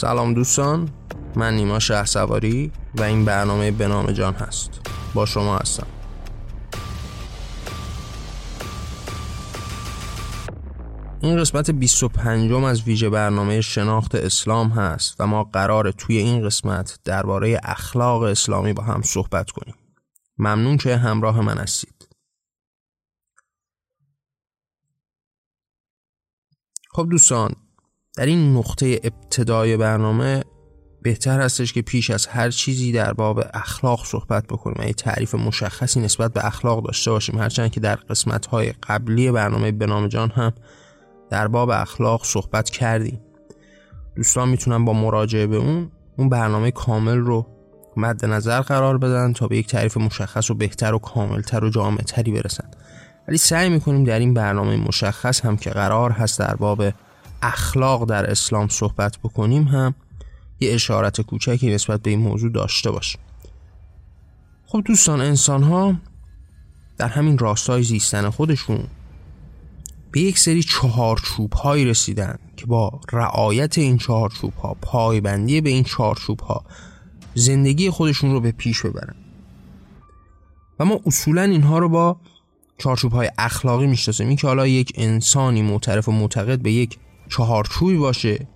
[0.00, 0.88] سلام دوستان
[1.36, 4.70] من نیما شه سواری و این برنامه به نام جان هست.
[5.14, 5.86] با شما هستم.
[11.20, 16.98] این قسمت 25 از ویژه برنامه شناخت اسلام هست و ما قرار توی این قسمت
[17.04, 19.74] درباره اخلاق اسلامی با هم صحبت کنیم.
[20.38, 22.08] ممنون که همراه من هستید.
[26.90, 27.67] خب دوستان
[28.18, 30.44] در این نقطه ابتدای برنامه
[31.02, 34.76] بهتر هستش که پیش از هر چیزی در باب اخلاق صحبت بکنیم.
[34.78, 37.38] یعنی تعریف مشخصی نسبت به اخلاق داشته باشیم.
[37.38, 40.52] هرچند که در قسمت های قبلی برنامه به نام جان هم
[41.30, 43.20] در باب اخلاق صحبت کردیم.
[44.16, 47.46] دوستان می‌تونن با مراجعه به اون اون برنامه کامل رو
[47.96, 52.32] مد نظر قرار بدن تا به یک تعریف مشخص و بهتر و کاملتر و جامعتری
[52.32, 52.70] برسن.
[53.28, 56.84] ولی سعی می‌کنیم در این برنامه مشخص هم که قرار هست در باب
[57.42, 59.94] اخلاق در اسلام صحبت بکنیم هم
[60.60, 63.20] یه اشارت کوچکی نسبت به این موضوع داشته باشیم
[64.66, 65.94] خب دوستان انسان ها
[66.98, 68.86] در همین راستای زیستن خودشون
[70.12, 75.84] به یک سری چهارچوب هایی رسیدن که با رعایت این چهارچوب ها پایبندی به این
[75.84, 76.64] چهارچوب ها
[77.34, 79.14] زندگی خودشون رو به پیش ببرن.
[80.78, 82.20] و ما اصولا اینها رو با
[82.78, 84.28] چارچوب های اخلاقی می‌شناسیم.
[84.28, 86.98] این که حالا یک انسانی معترف و معتقد به یک
[87.28, 88.46] چهارچوبی باشه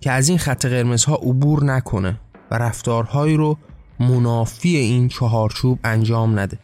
[0.00, 3.58] که از این خط قرمزها عبور نکنه و رفتارهایی رو
[4.00, 6.58] منافی این چهارچوب انجام نده.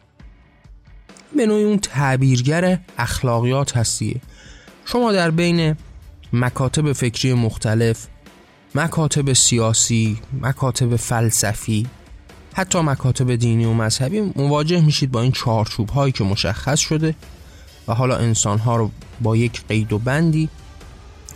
[1.35, 4.21] به نوعی اون تعبیرگر اخلاقیات هستیه.
[4.85, 5.75] شما در بین
[6.33, 8.07] مکاتب فکری مختلف
[8.75, 11.87] مکاتب سیاسی مکاتب فلسفی
[12.53, 17.15] حتی مکاتب دینی و مذهبی مواجه میشید با این چهارچوب هایی که مشخص شده
[17.87, 20.49] و حالا انسان ها رو با یک قید و بندی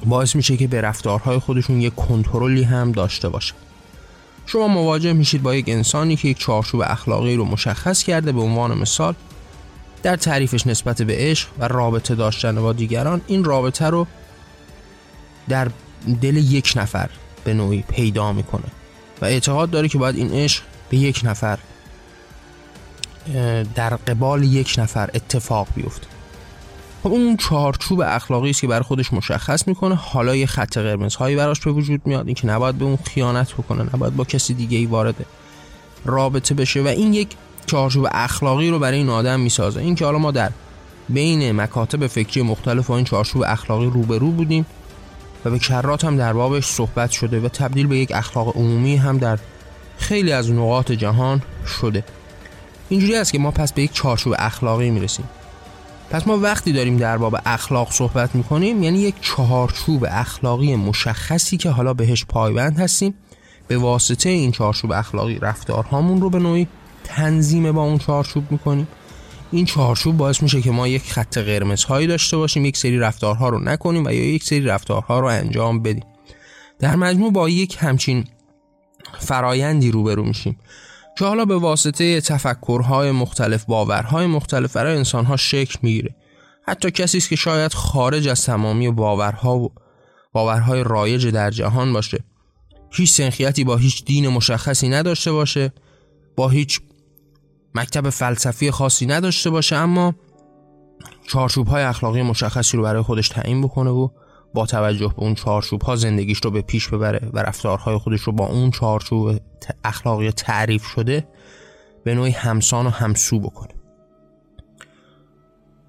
[0.05, 3.53] باعث میشه که به رفتارهای خودشون یک کنترلی هم داشته باشه.
[4.45, 8.77] شما مواجه میشید با یک انسانی که یک چارچوب اخلاقی رو مشخص کرده به عنوان
[8.77, 9.15] مثال.
[10.03, 14.07] در تعریفش نسبت به عشق و رابطه داشتن با دیگران این رابطه رو
[15.49, 15.67] در
[16.21, 17.09] دل یک نفر
[17.43, 18.63] به نوعی پیدا می‌کنه
[19.21, 21.59] و اعتقاد داره که باید این عشق به یک نفر
[23.75, 26.07] در قبال یک نفر اتفاق بیفته.
[27.07, 29.95] اون چارچوب اخلاقی است که برای خودش مشخص می‌کنه.
[29.95, 33.83] حالا یه خط قرمز هایی براش به وجود میاد اینکه نباید به اون خیانت بکنه
[33.83, 35.25] نباید با کسی دیگه ای وارد
[36.05, 37.27] رابطه بشه و این یک
[37.65, 39.79] چارچوب اخلاقی رو برای این آدم می‌سازه.
[39.79, 40.51] اینکه حالا ما در
[41.09, 44.65] بین مکاتب فکری مختلف و این چارچوب اخلاقی روبرو بودیم
[45.45, 49.17] و به کرات هم در بابش صحبت شده و تبدیل به یک اخلاق عمومی هم
[49.17, 49.39] در
[49.97, 51.41] خیلی از نقاط جهان
[51.81, 52.03] شده.
[52.89, 55.25] اینجوری است که ما پس به یک چارچوب اخلاقی می‌رسیم.
[56.09, 61.69] پس ما وقتی داریم در باب اخلاق صحبت می‌کنیم یعنی یک چهارچوب اخلاقی مشخصی که
[61.69, 63.13] حالا بهش پایبند هستیم
[63.67, 66.67] به واسطه این چهارچوب اخلاقی رفتارهامون رو به نوعی
[67.03, 68.87] تنظیم با اون چهارچوب می‌کنیم.
[69.51, 73.49] این چهارچوب باعث میشه که ما یک خط قرمز هایی داشته باشیم یک سری رفتارها
[73.49, 76.03] رو نکنیم و یا یک سری رفتارها رو انجام بدیم.
[76.79, 78.25] در مجموع با یک همچین
[79.19, 80.57] فرایندی روبرو میشیم.
[81.19, 86.16] که حالا به واسطه تفکرهای مختلف باورهای مختلف برای انسانها شکل می‌گیره.
[86.68, 89.74] حتی کسی است که شاید خارج از تمامی باورها و
[90.34, 92.24] باورهای رایج در جهان باشه.
[92.91, 95.74] هیچ سنخیتی با هیچ دین مشخصی نداشته باشه.
[96.35, 96.81] با هیچ
[97.75, 100.16] مکتب فلسفی خاصی نداشته باشه اما
[101.28, 104.07] چارچوب های اخلاقی مشخصی رو برای خودش تعیین بکنه و
[104.53, 108.31] با توجه به اون چارچوب ها زندگیش رو به پیش ببره و رفتارهای خودش رو
[108.31, 109.39] با اون چارچوب
[109.83, 111.27] اخلاقی تعریف شده
[112.03, 113.73] به نوعی همسان و همسو بکنه.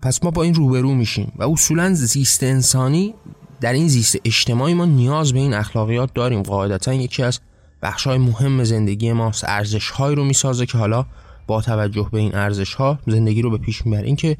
[0.02, 3.14] پس ما با این روبرو میشیم و اصولا زیست انسانی
[3.60, 6.42] در این زیست اجتماعی ما نیاز به این اخلاقیات داریم.
[6.42, 7.40] قاعدتا یکی از
[7.82, 11.06] بخش های مهم زندگی ما ارزش رو می‌سازه که حالا
[11.46, 14.06] با توجه به این ارزش ها زندگی رو به پیش می‌بره.
[14.06, 14.36] اینکه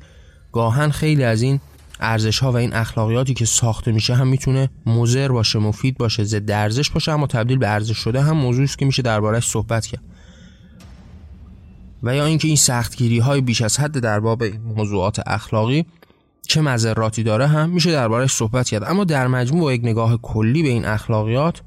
[0.53, 1.61] گاهن خیلی از این
[2.00, 6.50] ارزش ها و این اخلاقیاتی که ساخته میشه هم می‌تونه مضر باشه مفید باشه ضد
[6.50, 10.02] ارزش باشه اما تبدیل به ارزش شده هم موضوعی است که میشه دربارهش صحبت کرد.
[12.02, 15.85] و یا اینکه این سختگیری های بیش از حد در باب موضوعات اخلاقی
[16.49, 18.85] چه مذراتی داره هم میشه دربارهش صحبت کرد.
[18.85, 21.62] اما در مجموع با یک نگاه کلی به این اخلاقیات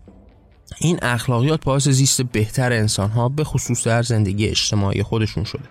[0.80, 5.64] این اخلاقیات باعث زیست بهتر انسان ها به خصوص در زندگی اجتماعی خودشون شده.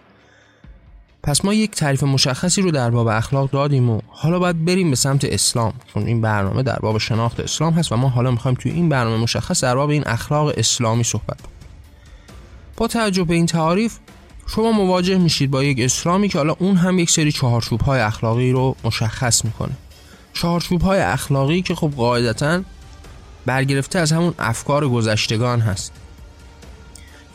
[1.22, 4.96] پس ما یک تعریف مشخصی رو در باب اخلاق دادیم و حالا باید بریم به
[4.96, 5.72] سمت اسلام.
[5.94, 9.16] چون این برنامه در باب شناخت اسلام هست و ما حالا می‌خوایم توی این برنامه
[9.16, 11.56] مشخص در باب این اخلاق اسلامی صحبت کنیم.
[12.76, 13.96] با توجه به این تعریف
[14.46, 18.52] شما مواجه میشید با یک اسلامی که حالا اون هم یک سری چهارچوب های اخلاقی
[18.52, 19.72] رو مشخص می‌کنه.
[20.34, 22.62] چهارچوب های اخلاقی که خب قاعدتا
[23.46, 25.92] برگرفته از همون افکار گذشتگان هست.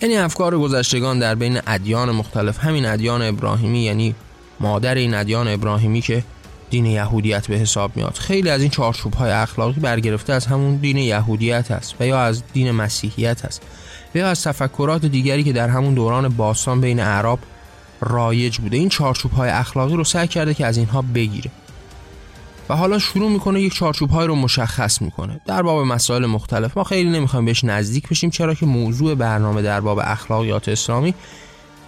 [0.02, 2.60] یعنی افکار گذشتگان در بین ادیان مختلف.
[2.60, 4.16] همین ادیان ابراهیمی یعنی
[4.60, 6.24] مادر این ادیان ابراهیمی که
[6.70, 8.14] دین یهودیت به حساب میاد.
[8.14, 12.44] خیلی از این چارچوب های اخلاقی برگرفته از همون دین یهودیت هست و یا از
[12.54, 13.62] دین مسیحیت هست
[14.16, 17.40] و یا از تفکرات دیگری که در همون دوران باستان بین اعراب
[18.02, 18.78] رایج بوده.
[18.78, 21.52] این چارچوب های اخلاقی رو سعی کرده که از اینها بگیره.
[22.70, 25.42] و حالا شروع می‌کنه یک چارچوب های رو مشخص می‌کنه.
[25.46, 29.82] در باب مسائل مختلف ما خیلی نمی‌خوایم بهش نزدیک بشیم چرا که موضوع برنامه در
[29.82, 31.14] باب اخلاقیات اسلامی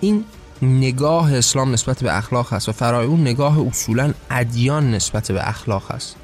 [0.01, 0.23] این
[0.61, 5.91] نگاه اسلام نسبت به اخلاق هست و فرای اون نگاه اصولا ادیان نسبت به اخلاق
[5.91, 6.15] هست.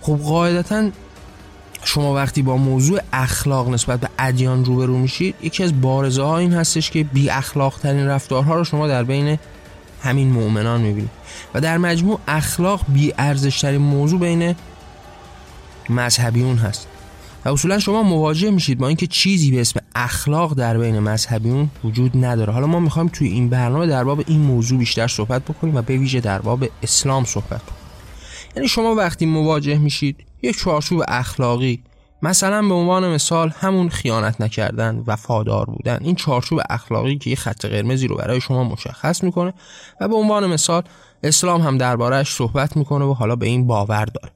[0.00, 0.90] خب قاعدتا
[1.84, 6.52] شما وقتی با موضوع اخلاق نسبت به ادیان روبرو میشید یکی از بارزه ها این
[6.52, 9.38] هستش که بی اخلاق ترین رفتارها رو شما در بین
[10.02, 11.10] همین مؤمنان می‌بینید
[11.54, 14.54] و در مجموع اخلاق بی ارزش ترین موضوع بین
[15.90, 16.88] مذهبیون هست.
[17.44, 22.24] و اصولا شما مواجه میشید با اینکه چیزی به اسم اخلاق در بین مذهبیون وجود
[22.24, 22.52] نداره.
[22.52, 25.96] حالا ما می‌خوایم توی این برنامه در باب این موضوع بیشتر صحبت بکنیم و به
[25.96, 27.80] ویژه در باب اسلام صحبت کنیم.
[28.56, 31.82] یعنی شما وقتی مواجه میشید یک چارچوب اخلاقی
[32.26, 35.98] مثلا به عنوان مثال همون خیانت نکردن وفادار بودن.
[36.00, 39.54] این چارچوب اخلاقی که یه خط قرمزی رو برای شما مشخص می‌کنه
[40.00, 40.82] و به عنوان مثال
[41.22, 44.32] اسلام هم دربارهش صحبت می‌کنه و حالا به این باور داره.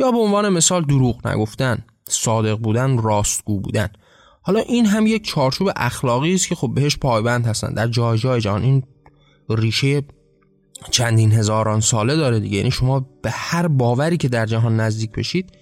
[0.00, 3.88] یا به عنوان مثال دروغ نگفتن صادق بودن راستگو بودن.
[4.42, 7.74] حالا این هم یک چارچوب اخلاقی است که خب بهش پایبند هستن.
[7.74, 8.82] در جای جای جهان این
[9.50, 10.02] ریشه
[10.90, 12.56] چندین هزاران ساله داره دیگه.
[12.56, 15.52] یعنی شما به هر باوری که در جهان نزدیک بشید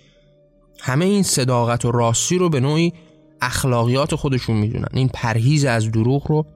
[0.81, 2.93] همه این صداقت و راستی رو به نوعی
[3.41, 4.89] اخلاقیات خودشون می‌دونن.
[4.93, 6.47] این پرهیز از دروغ رو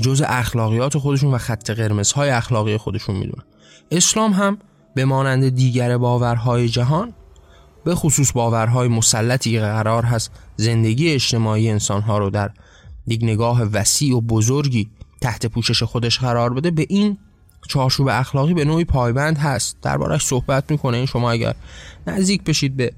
[0.00, 3.44] جز اخلاقیات خودشون و خط قرمزهای اخلاقی خودشون می‌دونن.
[3.90, 4.58] اسلام هم
[4.94, 7.12] به مانند دیگر باورهای جهان
[7.84, 12.50] به خصوص باورهای مسلطی که قرار هست زندگی اجتماعی انسانها رو در
[13.06, 14.90] یک نگاه وسیع و بزرگی
[15.20, 17.18] تحت پوشش خودش قرار بده به این
[17.68, 19.76] چارچوب اخلاقی به نوعی پایبند هست.
[19.82, 20.96] دربارش صحبت می‌کنه.
[20.96, 21.54] این شما اگر
[22.06, 22.92] نزدیک بشید به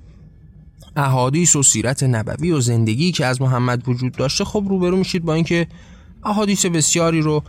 [1.01, 5.35] احادیث و سیرت نبوی و زندگی که از محمد وجود داشته خب روبرو میشید با
[5.35, 5.67] اینکه
[6.25, 7.43] احادیث بسیاری رو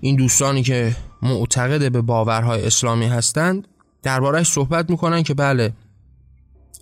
[0.00, 3.68] این دوستانی که معتقد به باورهای اسلامی هستند
[4.02, 5.72] دربارهش صحبت می‌کنن که بله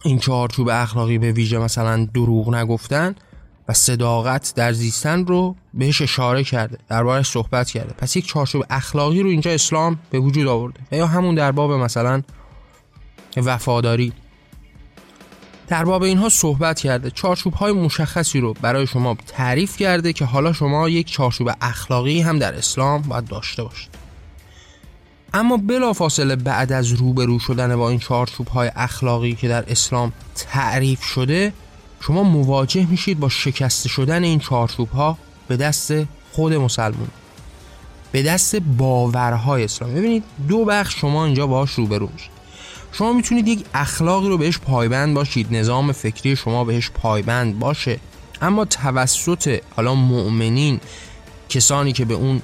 [0.05, 3.15] این چهارچوب اخلاقی به ویژه مثلا دروغ نگفتن
[3.69, 7.95] و صداقت در زیستن رو بهش اشاره کرده دربارش صحبت کرده.
[7.99, 10.81] پس یک چارچوب اخلاقی رو اینجا اسلام به وجود آورده.
[10.93, 12.23] یا همون در باب مثلا
[13.37, 14.13] وفاداری.
[15.73, 17.11] در باب اینها صحبت کرده.
[17.11, 22.39] چارچوب های مشخصی رو برای شما تعریف کرده که حالا شما یک چارچوب اخلاقی هم
[22.39, 23.91] در اسلام باید داشته باشید.
[25.35, 31.03] اما بلافاصله بعد از روبرو شدن با این چارچوب های اخلاقی که در اسلام تعریف
[31.03, 31.53] شده
[32.01, 35.19] شما مواجه میشید با شکسته شدن این چارچوب ها
[35.49, 35.95] به دست
[36.33, 37.09] خود مسلمون.
[38.13, 39.95] به دست باورهای اسلام.
[39.95, 42.32] ببینید دو بخش شما اینجا باهاش روبرو میشید
[42.93, 48.01] شما می‌تونید یک اخلاقی رو بهش پایبند باشید نظام فکری شما بهش پایبند باشه.
[48.43, 50.81] اما توسط حالا مؤمنین
[51.49, 52.43] کسانی که به اون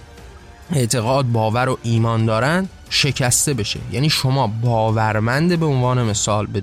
[0.72, 3.80] اعتقاد باور و ایمان دارن شکسته بشه.
[3.92, 6.62] یعنی شما باورمند به عنوان مثال به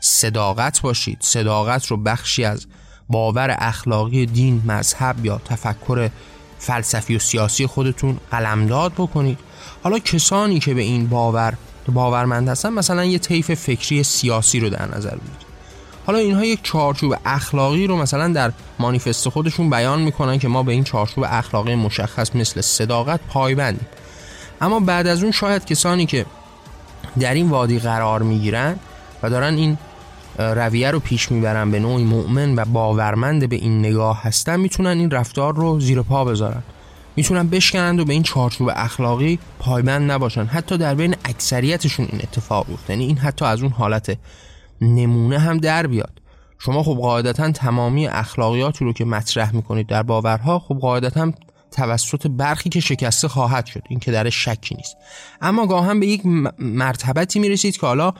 [0.00, 1.18] صداقت باشید.
[1.20, 2.66] صداقت رو بخشی از
[3.08, 6.10] باور اخلاقی دین مذهب یا تفکر
[6.58, 9.38] فلسفی و سیاسی خودتون قلمداد بکنید.
[9.82, 11.54] حالا کسانی که به این باور
[11.92, 15.46] باورمند هستن مثلا یه طیف فکری سیاسی رو در نظر بگیرید
[16.06, 20.72] حالا اینها یک چارچوب اخلاقی رو مثلا در مانیفست خودشون بیان می‌کنن که ما به
[20.72, 23.86] این چارچوب اخلاقی مشخص مثل صداقت پایبندیم.
[24.60, 26.26] اما بعد از اون شاید کسانی که
[27.20, 28.78] در این وادی قرار می‌گیرن
[29.22, 29.78] و دارن این
[30.38, 35.10] رویه رو پیش می‌برن به نوعی مؤمن و باورمند به این نگاه هستن می‌تونن این
[35.10, 36.62] رفتار رو زیر پا بذارن.
[37.16, 40.44] می‌تونن بشکنند و به این چارچوب اخلاقی پایبند نباشن.
[40.44, 44.18] حتی در بین اکثریتشون این اتفاق بیفته یعنی این حتی از اون حالت
[44.80, 46.20] نمونه هم در بیاد.
[46.58, 51.32] شما خب قاعدتا تمامی اخلاقیاتی رو که مطرح می‌کنید در باورها خب قاعدتا
[51.70, 53.82] توسط برخی که شکسته خواهد شد.
[53.88, 54.96] این که در شکی نیست.
[55.40, 56.22] اما گاهم به یک
[56.58, 58.12] مرتبتی می‌رسید که حالا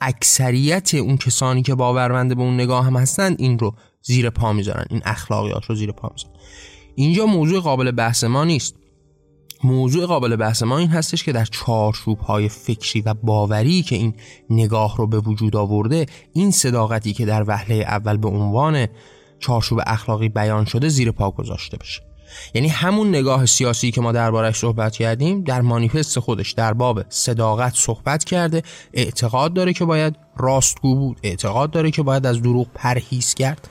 [0.00, 4.84] اکثریت اون کسانی که باورمنده به اون نگاه هم هستند این رو زیر پا می‌ذارن.
[4.90, 6.34] این اخلاقیات رو زیر پا می‌ذارن.
[6.94, 8.74] اینجا موضوع قابل بحث ما نیست.
[9.64, 14.14] موضوع قابل بحث ما این هستش که در چارچوب های فکری و باوری که این
[14.50, 18.86] نگاه رو به وجود آورده این صداقتی که در وهله اول به عنوان
[19.38, 22.02] چارچوب اخلاقی بیان شده زیر پا گذاشته بشه.
[22.54, 27.74] یعنی همون نگاه سیاسی که ما دربارش صحبت کردیم در مانیفست خودش در باب صداقت
[27.74, 33.34] صحبت کرده اعتقاد داره که باید راستگو بود اعتقاد داره که باید از دروغ پرهیز
[33.34, 33.68] کرد.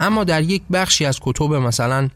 [0.00, 2.08] اما در یک بخشی از کتب مثلا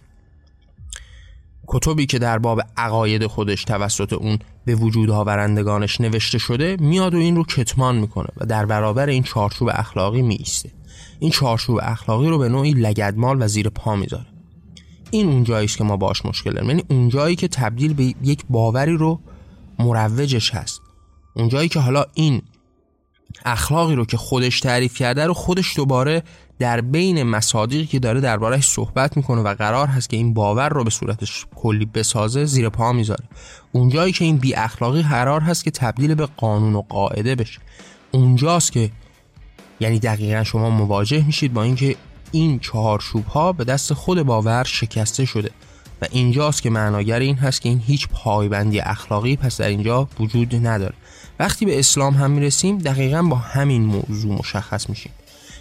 [1.66, 7.18] کتبی که در باب عقاید خودش توسط اون به وجود آورندگانش نوشته شده میاد و
[7.18, 10.70] این رو کتمان می‌کنه و در برابر این چارچوب اخلاقی میسته
[11.18, 14.26] این چارچوب اخلاقی رو به نوعی لگدمال و زیر پا می‌ذاره.
[15.10, 16.70] این اونجایی است که ما باش مشکل داریم.
[16.70, 19.20] یعنی اونجایی که تبدیل به یک باوری رو
[19.78, 20.80] مروجش هست.
[21.34, 22.42] اونجایی که حالا این
[23.44, 26.22] اخلاقی رو که خودش تعریف کرده رو خودش دوباره
[26.58, 30.84] در بین مصادیقی که داره دربارهش صحبت می‌کنه و قرار هست که این باور رو
[30.84, 33.24] به صورتش کلی بسازه زیر پا می‌ذاره.
[33.72, 37.60] اونجایی که این بی اخلاقی قرار هست که تبدیل به قانون و قاعده بشه.
[38.12, 38.90] اونجاست که
[39.80, 41.96] یعنی دقیقا شما مواجه میشید با اینکه
[42.32, 45.50] این چهارچوب ها به دست خود باور شکسته شده.
[46.02, 50.66] و اینجاست که معناگر این هست که این هیچ پایبندی اخلاقی پس در اینجا وجود
[50.66, 50.94] نداره.
[51.38, 55.12] وقتی به اسلام هم می‌رسیم دقیقا با همین موضوع مشخص میشیم.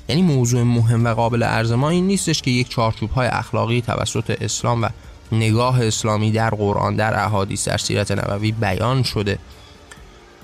[0.09, 4.38] یعنی موضوع مهم و قابل ارز ما این نیستش که یک چارچوب های اخلاقی توسط
[4.41, 4.89] اسلام و
[5.31, 9.39] نگاه اسلامی در قرآن در احادیث در سیرت نبوی بیان شده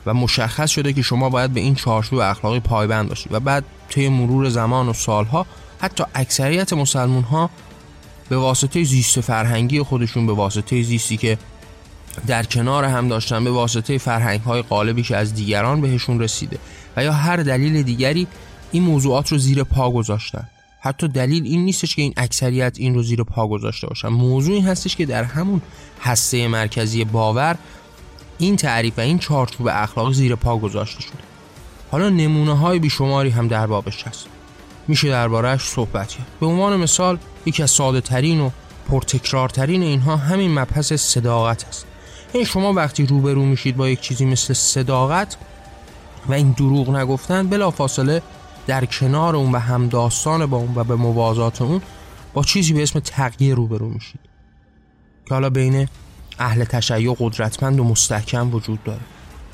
[0.06, 4.10] و مشخص شده که شما باید به این چارچوب اخلاقی پایبند باشید و بعد طی
[4.10, 5.46] مرور زمان و سالها
[5.80, 7.50] حتی اکثریت مسلمون ها
[8.30, 11.38] به واسطه زیست فرهنگی خودشون به واسطه زیستی که
[12.27, 16.58] در کنار هم داشتن به واسطه فرهنگ های غالبی که از دیگران بهشون رسیده
[16.98, 18.27] و یا هر دلیل دیگری
[18.72, 20.48] این موضوعات رو زیر پا گذاشتن.
[20.80, 24.08] حتی دلیل این نیستش که این اکثریت این رو زیر پا گذاشته باشن.
[24.08, 25.62] موضوع این هستش که در همون
[26.01, 27.58] هسته مرکزی باور
[28.38, 31.24] این تعریف و این چارچوب اخلاقی زیر پا گذاشته شده.
[31.92, 34.25] حالا نمونه های بیشماری هم در بابش هست.
[34.88, 36.28] میشه دربارهش صحبت کرد.
[36.40, 38.50] به عنوان مثال یکی از ساده ترین و
[38.90, 41.86] پرتکرارترین اینها همین مبحث صداقت است.
[42.34, 45.38] این یعنی شما وقتی روبرو میشید با یک چیزی مثل صداقت
[46.28, 48.22] و این دروغ نگفتن بلافاصله
[48.68, 51.82] در کنار اون و همداستان با اون و به موازات اون
[52.34, 54.20] با چیزی به اسم تغییر روبرو میشید
[55.25, 55.88] که حالا بین
[56.39, 59.01] اهل تشیع قدرتمند و مستحکم وجود داره.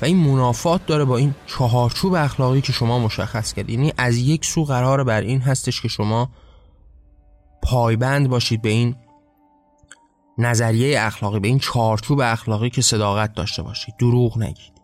[0.00, 4.44] و این منافات داره با این چهارچوب اخلاقی که شما مشخص کردید یعنی از یک
[4.44, 6.30] سو قرار بر این هستش که شما
[7.62, 8.96] پایبند باشید به این
[10.38, 13.94] نظریه اخلاقی به این چارچوب اخلاقی که صداقت داشته باشید.
[13.98, 14.77] دروغ نگید.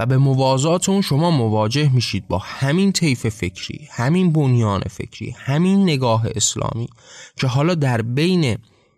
[0.00, 5.82] و به موازات اون شما مواجه میشید با همین طیف فکری همین بنیان فکری همین
[5.82, 6.88] نگاه اسلامی
[7.36, 8.56] که حالا در بین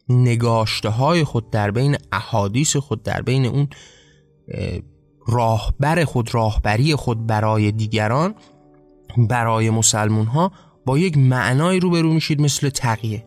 [0.08, 3.68] نگاشته های خود در بین احادیث خود در بین اون
[5.26, 8.34] راهبر خود راهبری خود برای دیگران
[9.16, 10.52] برای مسلمون ها
[10.86, 13.26] با یک معنای روبرو میشید مثل تقیه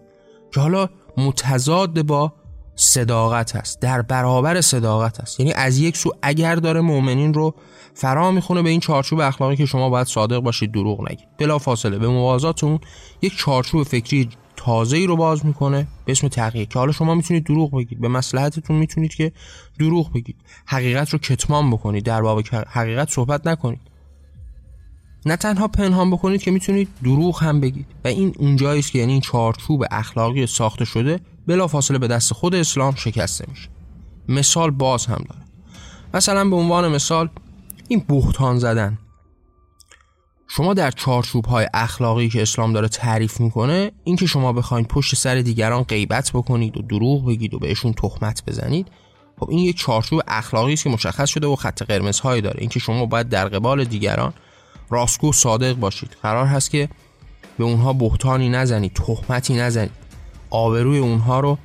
[0.54, 2.34] که حالا متضاد با
[2.76, 3.80] صداقت هست.
[3.80, 5.40] در برابر صداقت هست.
[5.40, 7.56] یعنی از یک سو اگر داره مؤمنین رو
[7.94, 11.28] فرا می‌خونه به این چارچوب اخلاقی که شما باید صادق باشید دروغ نگید.
[11.38, 11.98] بلا فاصله.
[11.98, 12.80] به موازات اون
[13.22, 17.44] یک چارچوب فکری تازه ای رو باز می‌کنه به اسم تغییر که حالا شما می‌تونید
[17.44, 18.02] دروغ بگید.
[18.02, 19.32] به مسلحتتون می‌تونید که
[19.80, 20.36] دروغ بگید.
[20.66, 22.06] حقیقت رو کتمان بکنید.
[22.06, 23.82] در باب حقیقت صحبت نکنید.
[25.26, 27.86] نه تنها پنهان بکنید که می‌تونید دروغ هم بگید.
[28.06, 32.56] و این اونجایی است که یعنی این چارچوب اخلاقی ساخته شده بلافاصله به دست خود
[32.56, 33.70] اسلام شکسته میشه.
[34.30, 35.42] مثال باز هم داره.
[36.14, 37.30] مثلا به عنوان مثال
[37.88, 38.98] این بهتان زدن.
[40.48, 45.36] شما در چارچوب های اخلاقی که اسلام داره تعریف می‌کنه اینکه شما بخواید پشت سر
[45.36, 48.88] دیگران غیبت بکنید و دروغ بگید و بهشون تهمت بزنید
[49.40, 52.58] خب این یک چارچوب اخلاقی است که مشخص شده و خط قرمزهایی داره.
[52.60, 54.34] اینکه شما باید در قبال دیگران
[54.90, 56.18] راستگو صادق باشید.
[56.24, 56.90] قرار هست که
[57.58, 59.92] به اونها بهتانی نزنید تهمتی نزنید.
[60.50, 61.58] آبروی اونها رو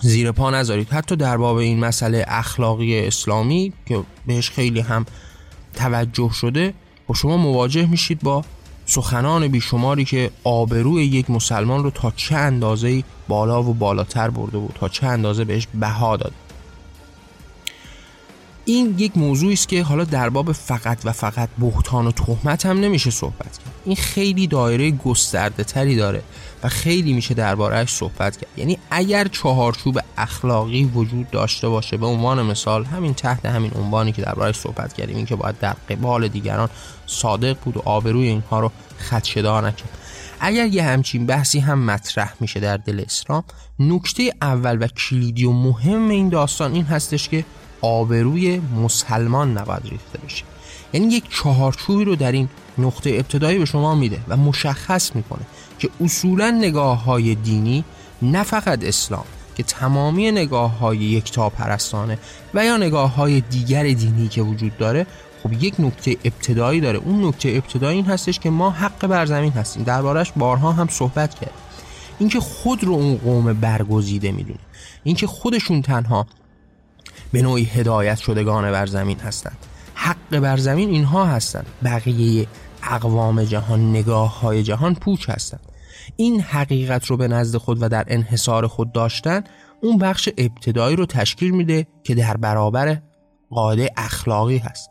[0.00, 0.88] زیر پا نذارید.
[0.88, 5.06] حتی در باب این مسئله اخلاقی اسلامی که بهش خیلی هم
[5.74, 6.74] توجه شده
[7.10, 8.44] و شما مواجه میشید با
[8.86, 14.76] سخنان بیشماری که آبروی یک مسلمان رو تا چه اندازه بالا و بالاتر برده بود
[14.80, 16.32] تا چه اندازه بهش بها داد
[18.64, 22.80] این یک موضوعی است که حالا در باب فقط و فقط بهتان و تهمت هم
[22.80, 23.74] نمیشه صحبت کرد.
[23.84, 26.22] این خیلی دایره گسترده تری داره
[26.62, 28.50] و خیلی میشه دربارهش صحبت کرد.
[28.56, 34.22] یعنی اگر چهارچوب اخلاقی وجود داشته باشه به عنوان مثال همین تحت همین عنوانی که
[34.22, 36.68] دربارهش صحبت کردیم این که باید در قبال دیگران
[37.06, 38.70] صادق بود و آبروی اینها رو
[39.10, 39.98] خدشدار نکرد.
[40.40, 43.44] اگر یه همچین بحثی هم مطرح میشه در دل اسلام
[43.78, 47.44] نکته اول و کلیدی و مهم این داستان این هستش که
[47.80, 50.44] آبروی مسلمان نباید ریخته بشه.
[50.92, 55.42] یعنی یک چهارچوبی رو در این نقطه ابتدایی به شما میده و مشخص می‌کنه
[55.78, 57.84] که اصولا نگاه های دینی
[58.22, 59.24] نه فقط اسلام
[59.56, 62.18] که تمامی نگاه های یکتا پرستانه
[62.54, 65.06] و یا نگاه های دیگر دینی که وجود داره
[65.42, 66.98] خب یک نکته ابتدایی داره.
[66.98, 69.82] اون نکته ابتدایی این هستش که ما حق بر زمین هستیم.
[69.82, 71.52] دربارش بارها هم صحبت کرد
[72.18, 74.58] اینکه خود رو اون قوم برگزیده می‌دونه
[75.04, 76.26] اینکه خودشون تنها
[77.32, 79.56] به نوعی هدایت شدگان بر زمین هستند.
[79.94, 81.66] حق بر زمین اینها هستند.
[81.84, 82.46] بقیه
[82.82, 85.60] اقوام جهان نگاه های جهان پوچ هستند.
[86.16, 89.44] این حقیقت رو به نزد خود و در انحصار خود داشتن
[89.82, 93.02] اون بخش ابتدایی رو تشکیل میده که در برابر
[93.50, 94.90] قاعده اخلاقی هست.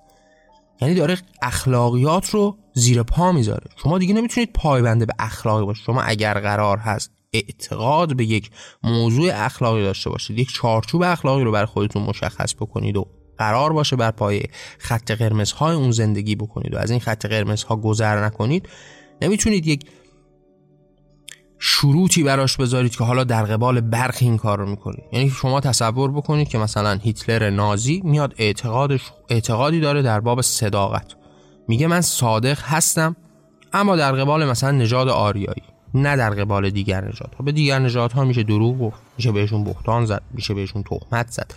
[0.82, 3.70] یعنی داره اخلاقیات رو زیر پا می‌ذاره.
[3.84, 5.86] شما دیگه نمی‌تونید پایبنده به اخلاقی باشید.
[5.86, 8.50] شما اگر قرار هست اعتقاد به یک
[8.84, 13.08] موضوع اخلاقی داشته باشید یک چارچوب اخلاقی رو بر خودتون مشخص بکنید و
[13.38, 14.44] قرار باشه بر پای
[14.80, 18.70] خط قرمزهای اون زندگی بکنید و از این خط قرمزها گذر نکنید.
[19.22, 19.86] نمی‌تونید یک
[21.60, 25.04] شروطی براش بذارید که حالا در قبال برخی این کار رو می‌کنید.
[25.12, 31.16] یعنی شما تصور بکنید که مثلا هیتلر نازی میاد اعتقادش اعتقادی داره در باب صداقت.
[31.68, 33.16] میگه من صادق هستم
[33.74, 35.64] اما در قبال مثلا نژاد آریایی.
[35.94, 37.44] نه در قبال دیگر نژادها.
[37.46, 41.54] به دیگر نژادها میشه دروغ گفت میشه بهشون بهتان زد میشه بهشون تهمت زد.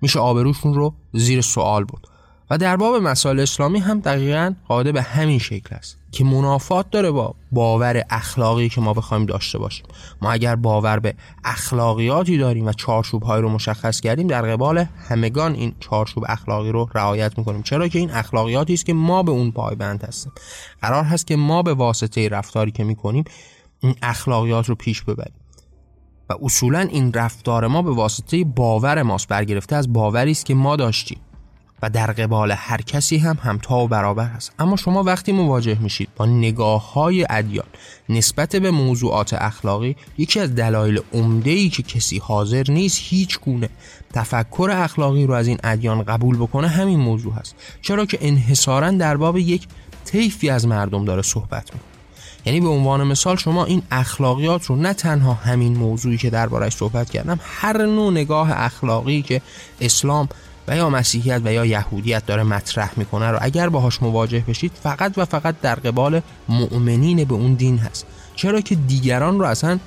[0.00, 2.06] میشه آبروشون رو زیر سوال بود
[2.50, 7.10] و در باب مسائل اسلامی هم دقیقا قاعده به همین شکل است که منافات داره
[7.10, 9.86] با باور اخلاقی که ما بخوایم داشته باشیم.
[10.22, 11.14] ما اگر باور به
[11.44, 17.38] اخلاقیاتی داریم و چارچوب رو مشخص کردیم در قبال همگان این چارچوب اخلاقی رو رعایت
[17.38, 17.62] می‌کنیم.
[17.62, 20.32] چرا که این اخلاقیاتی است که ما به اون پایبند هستیم.
[20.82, 23.24] قرار هست که ما به واسطه رفتاری که می‌کنیم
[23.82, 25.34] این اخلاقیات رو پیش ببریم.
[26.30, 30.76] و اصولا این رفتار ما به واسطه باور ماست برگرفته از باوری است که ما
[30.76, 31.20] داشتیم.
[31.82, 36.08] و در قبال هر کسی هم همتا و برابر هست اما شما وقتی مواجه میشید
[36.16, 37.66] با نگاه های ادیان
[38.08, 43.68] نسبت به موضوعات اخلاقی یکی از دلایل عمده ای که کسی حاضر نیست هیچ گونه
[44.12, 47.54] تفکر اخلاقی رو از این ادیان قبول بکنه همین موضوع هست.
[47.82, 49.66] چرا که انحصارا در باب یک
[50.04, 51.91] طیفی از مردم داره صحبت می‌کنه.
[52.44, 57.10] یعنی به عنوان مثال شما این اخلاقیات رو نه تنها همین موضوعی که دربارش صحبت
[57.10, 59.42] کردم هر نوع نگاه اخلاقی که
[59.80, 60.28] اسلام
[60.68, 65.12] و یا مسیحیت و یا یهودیت داره مطرح می‌کنه رو اگر باهاش مواجه بشید فقط
[65.16, 68.06] و فقط در قبال مؤمنین به اون دین هست.
[68.36, 69.78] چرا که دیگران رو اصلا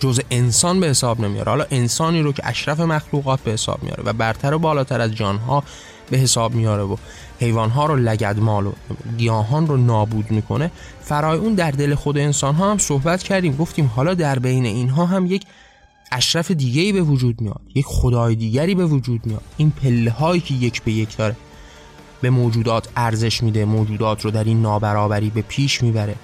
[0.00, 1.50] جز انسان به حساب نمیاره.
[1.50, 5.64] حالا انسانی رو که اشرف مخلوقات به حساب میاره و برتر و بالاتر از جانها
[6.10, 6.96] به حساب میاره و
[7.40, 8.72] حیوانها رو لگدمال و
[9.18, 10.70] گیاهان رو نابود می‌کنه.
[11.02, 15.06] فرای اون در دل خود انسان ها هم صحبت کردیم گفتیم حالا در بین اینها
[15.06, 15.46] هم یک
[16.12, 19.42] اشرف دیگری به وجود میاد یک خدای دیگری به وجود میاد.
[19.56, 21.36] این پله هایی که یک به یک داره
[22.20, 26.14] به موجودات ارزش میده موجودات رو در این نابرابری به پیش می‌بره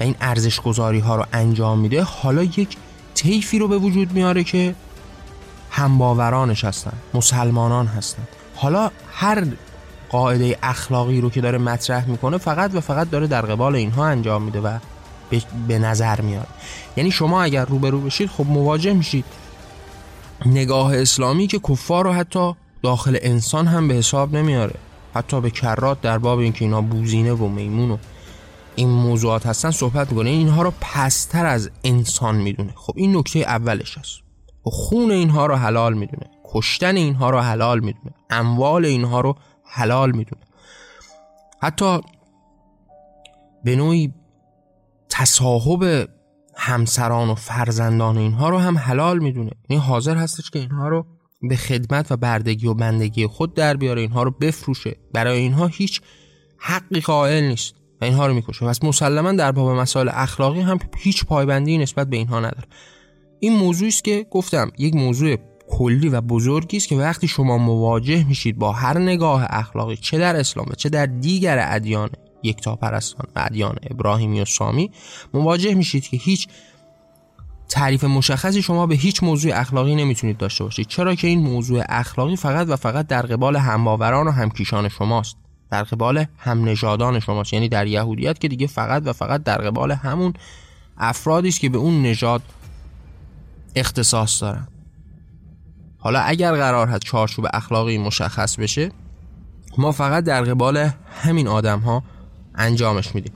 [0.00, 2.02] و این ارزش گذاری ها رو انجام میده.
[2.02, 2.76] حالا یک
[3.14, 4.74] طیفی رو به وجود میاره که
[5.70, 8.28] همباورانش هستن مسلمانان هستند
[8.64, 9.46] حالا هر
[10.08, 14.42] قاعده اخلاقی رو که داره مطرح می‌کنه فقط و فقط داره در قبال اینها انجام
[14.42, 14.78] میده و
[15.68, 16.46] به نظر میاد.
[16.96, 19.24] یعنی شما اگر روبرو بشید خب مواجه میشید.
[20.46, 24.74] نگاه اسلامی که کفار رو حتی داخل انسان هم به حساب نمیاره.
[25.14, 27.96] حتی به کرات در باب اینکه اینا بوزینه و میمون و
[28.74, 30.30] این موضوعات هستن صحبت می‌کنه.
[30.30, 32.72] اینها رو پستر از انسان می‌دونه.
[32.76, 34.20] خب این نکته اولش هست
[34.66, 36.26] و خون اینها رو حلال می‌دونه.
[36.54, 38.14] کشتن اینها رو حلال می‌دونه.
[38.30, 40.42] اموال اینها رو حلال می‌دونه.
[41.62, 42.00] حتی
[43.64, 44.14] به نوعی
[45.08, 46.08] تصاحب
[46.56, 49.50] همسران و فرزندان اینها رو هم حلال می‌دونه.
[49.68, 51.06] این حاضر هستش که اینها رو
[51.42, 54.96] به خدمت و بردگی و بندگی خود در بیاره اینها رو بفروشه.
[55.12, 56.00] برای اینها هیچ
[56.58, 58.66] حقی قائل نیست و اینها رو می‌کشه.
[58.66, 62.68] پس مسلما در باب مسائل اخلاقی هم هیچ پایبندی نسبت به اینها نداره.
[63.40, 65.36] این موضوعی است که گفتم یک موضوع
[65.68, 70.36] کلی و بزرگی است که وقتی شما مواجه میشید با هر نگاه اخلاقی چه در
[70.36, 72.10] اسلام چه در دیگر ادیان
[72.42, 74.90] یکتا پرستان و ادیان ابراهیمی و سامی
[75.34, 76.48] مواجه میشید که هیچ
[77.68, 80.86] تعریف مشخصی شما به هیچ موضوع اخلاقی نمی‌تونید داشته باشید.
[80.86, 85.36] چرا که این موضوع اخلاقی فقط و فقط در قبال همباوران و همکیشان شماست.
[85.70, 87.52] در قبال هم نژادان شماست.
[87.52, 90.34] یعنی در یهودیت که دیگه فقط و فقط در قبال همون
[90.98, 92.42] افرادی است که به اون نژاد
[93.76, 94.68] اختصاص دارن.
[96.04, 98.90] حالا اگر قرار هست چارچوب اخلاقی مشخص بشه
[99.78, 100.90] ما فقط در قبال
[101.22, 102.02] همین آدم ها
[102.54, 103.32] انجامش میدیم.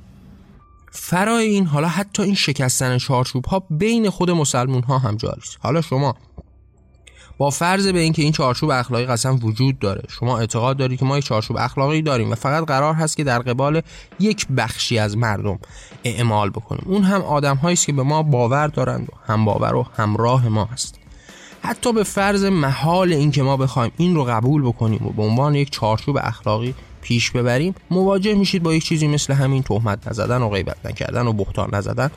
[0.92, 5.80] فرای این حالا حتی این شکستن چارچوب ها بین خود مسلمون ها هم جاری حالا
[5.80, 6.16] شما
[7.38, 11.18] با فرض به اینکه این چارچوب اخلاقی قسم وجود داره شما اعتقاد دارید که ما
[11.18, 13.82] یک چارچوب اخلاقی داریم و فقط قرار هست که در قبال
[14.20, 15.58] یک بخشی از مردم
[16.04, 16.82] اعمال بکنیم.
[16.86, 20.64] اون هم آدم است که به ما باور دارند و هم باور و همراه ما
[20.64, 21.07] هست
[21.62, 25.70] حتی به فرض محال اینکه ما بخوایم این رو قبول بکنیم و به عنوان یک
[25.70, 30.86] چارچوب اخلاقی پیش ببریم مواجه میشید با یک چیزی مثل همین تهمت نزدن و غیبت
[30.86, 32.10] نکردن و بهتان نزدن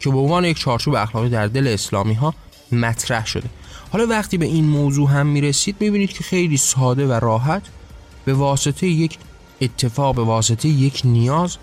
[0.00, 2.34] که به عنوان یک چارچوب اخلاقی در دل اسلامی ها
[2.72, 3.48] مطرح شده.
[3.92, 7.62] حالا وقتی به این موضوع هم می‌رسید می‌بینید که خیلی ساده و راحت
[8.24, 9.18] به واسطه یک
[9.60, 11.56] اتفاق به واسطه یک نیاز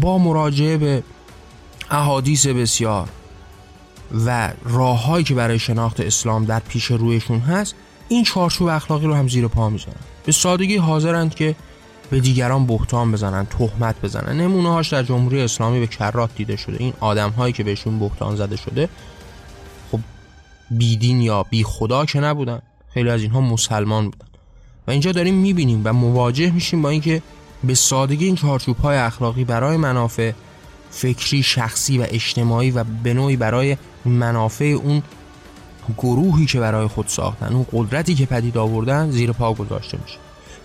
[0.00, 1.02] با مراجعه به
[1.90, 3.08] احادیث بسیار
[4.26, 7.74] و راههایی که برای شناخت اسلام در پیش رویشون هست
[8.08, 9.94] این چارچوب اخلاقی رو هم زیر پا می‌زنن
[10.24, 11.56] به سادگی حاضرند که
[12.10, 14.40] به دیگران بهتان بزنن تهمت بزنن.
[14.40, 16.76] نمونه هاش در جمهوری اسلامی به کرات دیده شده.
[16.80, 18.88] این آدم هایی که بهشون بهتان زده شده
[19.92, 20.00] خب
[20.70, 22.62] بیدین یا بی خدا که نبودن.
[22.94, 24.26] خیلی از اینها مسلمان بودن.
[24.86, 27.22] و اینجا داریم می‌بینیم و مواجه میشیم با اینکه
[27.64, 30.32] به سادگی این چارچوب های اخلاقی برای منافع
[30.90, 35.02] فکری شخصی و اجتماعی و به نوعی برای منافع اون
[35.98, 40.16] گروهی که برای خود ساختن اون قدرتی که پدید آوردن زیر پا گذاشته میشه.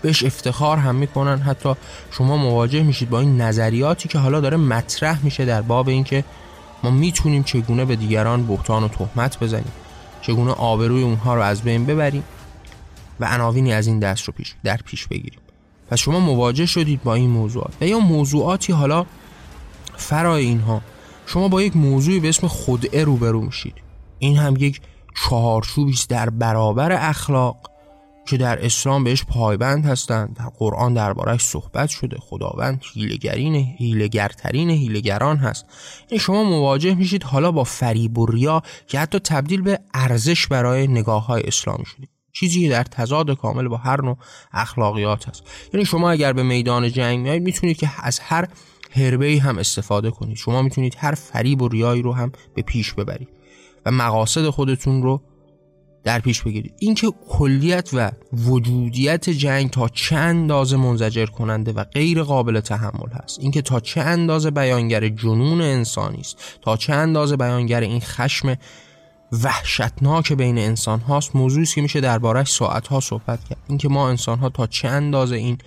[0.01, 1.39] بهش افتخار هم می‌کنن.
[1.39, 1.73] حتی
[2.11, 6.23] شما مواجه میشید با این نظریاتی که حالا داره مطرح میشه در باب اینکه
[6.83, 9.71] ما می‌تونیم چگونه به دیگران بهتان و تهمت بزنیم
[10.21, 12.23] چگونه آبروی اونها رو از بین ببریم
[13.19, 15.39] و عناوینی از این دست رو پیش در پیش بگیریم.
[15.89, 17.73] پس شما مواجه شدید با این موضوعات.
[17.81, 19.05] و یا موضوعاتی حالا
[19.95, 20.81] فرای اینها.
[21.25, 23.75] شما با یک موضوعی به اسم خدعه روبرو میشید.
[24.19, 24.81] این هم یک
[25.15, 27.69] چهارچوبی در برابر اخلاق
[28.27, 30.35] که در اسلام بهش پایبند هستند.
[30.35, 32.17] در قرآن دربارهش صحبت شده.
[32.19, 35.65] خداوند هیلگرین هیلگرترین هیلگران هست.
[36.11, 40.87] یعنی شما مواجه میشید حالا با فریب و ریا که حتی تبدیل به ارزش برای
[40.87, 42.07] نگاه های اسلامی شده.
[42.33, 44.17] چیزی در تضاد کامل با هر نوع
[44.53, 45.43] اخلاقیات هست.
[45.73, 48.47] یعنی شما اگر به میدان جنگ میایید می‌تونید که از هر
[48.95, 50.37] هربه هم استفاده کنید.
[50.37, 53.29] شما می‌تونید هر فریب و ریایی رو هم به پیش ببرید
[53.85, 55.21] و مقاصد خودتون رو
[56.03, 56.73] در پیش بگیرید.
[56.79, 63.39] اینکه کلیت و وجودیت جنگ تا چه اندازه منزجر کننده و غیر قابل تحمل هست.
[63.39, 68.55] اینکه تا چه اندازه بیانگر جنون انسانی است تا چه اندازه بیانگر این خشم
[69.43, 71.35] وحشتناک بین انسان هاست.
[71.35, 73.59] موضوعی که میشه دربارش ساعت ها صحبت کرد.
[73.67, 75.57] اینکه ما انسان ها تا چه اندازه این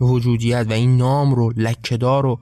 [0.00, 2.38] وجودیت و این نام رو لکهدار و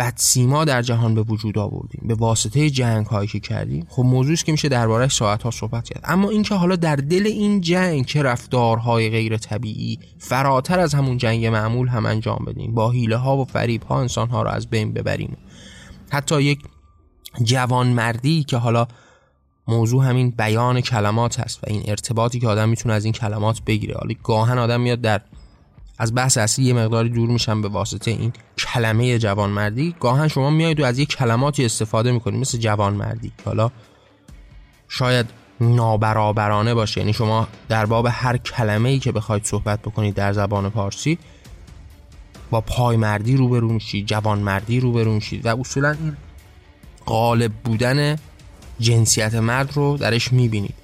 [0.00, 2.00] بدسیما در جهان به وجود آوردیم.
[2.04, 3.86] به واسطه جنگ هایی که کردیم.
[3.88, 6.00] خب موضوعی که میشه دربارهش ساعت ها صحبت کرد.
[6.04, 11.46] اما اینکه حالا در دل این جنگ که رفتارهای غیر طبیعی فراتر از همون جنگ
[11.46, 12.74] معمول هم انجام بدیم.
[12.74, 15.36] با حیله ها و فریب ها انسان ها رو از بین ببریم.
[16.10, 16.60] حتی یک
[17.42, 18.86] جوانمردی که حالا
[19.68, 23.94] موضوع همین بیان کلمات هست و این ارتباطی که آدم می‌تونه از این کلمات بگیره.
[23.94, 25.20] حالا گاهن آدم میاد در
[26.00, 29.94] از بحث اصلی یه مقداری دور میشم به واسطه این کلمه جوانمردی.
[30.00, 33.32] گاهن شما میایید و از یک کلماتی استفاده می‌کنید مثل جوانمردی.
[33.44, 33.70] حالا
[34.88, 35.26] شاید
[35.60, 37.00] نابرابرانه باشه.
[37.00, 41.18] یعنی شما در باب هر کلمه ای که بخواید صحبت بکنید در زبان پارسی
[42.50, 46.16] با پایمردی روبرو میشید جوانمردی روبرو میشید و اصولا این
[47.06, 48.16] غالب بودن
[48.80, 50.74] جنسیت مرد رو درش می‌بینید.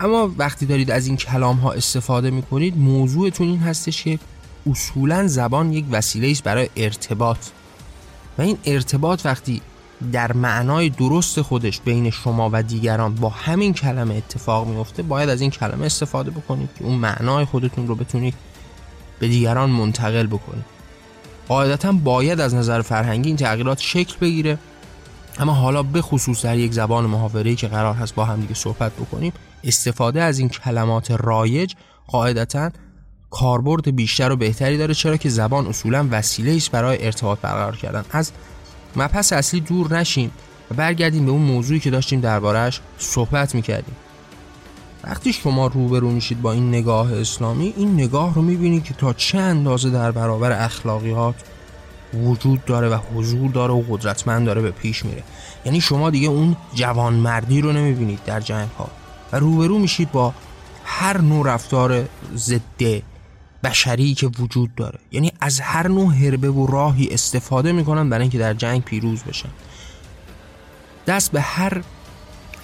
[0.00, 4.18] اما وقتی دارید از این کلام ها استفاده می‌کنید موضوعتون این هستش که
[4.70, 7.38] اصولا زبان یک وسیله است برای ارتباط.
[8.38, 9.60] و این ارتباط وقتی
[10.12, 15.40] در معنای درست خودش بین شما و دیگران با همین کلمه اتفاق میفته باید از
[15.40, 18.34] این کلمه استفاده بکنید که اون معنای خودتون رو بتونید
[19.18, 20.64] به دیگران منتقل بکنید.
[21.48, 24.58] قاعدتا باید از نظر فرهنگی این تغییرات شکل بگیره
[25.38, 28.92] اما حالا به خصوص در یک زبان محاوره‌ای که قرار هست با هم دیگه صحبت
[28.92, 29.32] بکنیم
[29.64, 31.74] استفاده از این کلمات رایج
[32.06, 32.70] قاعدتا
[33.32, 34.94] کاربرد بیشتر و بهتری داره.
[34.94, 38.04] چرا که زبان اصولا وسیله است برای ارتباط برقرار کردن.
[38.10, 38.32] از
[38.96, 40.30] مبحث اصلی دور نشیم
[40.70, 43.96] و برگردیم به اون موضوعی که داشتیم دربارهش صحبت می‌کردیم.
[45.04, 49.38] وقتی شما روبرو میشید با این نگاه اسلامی این نگاه رو می‌بینید که تا چه
[49.38, 51.34] اندازه در برابر اخلاقیات
[52.14, 55.22] وجود داره و حضور داره و قدرتمند داره به پیش میره.
[55.64, 58.88] یعنی شما دیگه اون جوانمردی رو نمی‌بینید در جنگ ها
[59.32, 60.34] و روبرو میشید با
[60.84, 62.04] هر نوع رفتار
[62.36, 63.02] ضد
[63.64, 64.98] بشری که وجود داره.
[65.12, 69.48] یعنی از هر نوع حربه و راهی استفاده می‌کنن برای اینکه در جنگ پیروز بشن.
[71.06, 71.82] دست به هر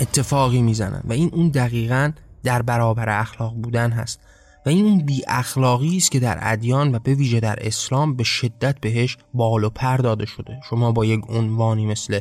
[0.01, 4.21] اتفاقی می‌زنن و این اون دقیقا در برابر اخلاق بودن هست.
[4.67, 8.25] و این اون بی اخلاقی است که در ادیان و به ویژه در اسلام به
[8.25, 10.61] شدت بهش بال و پر داده شده.
[10.71, 12.21] شما با یک عنوانی مثل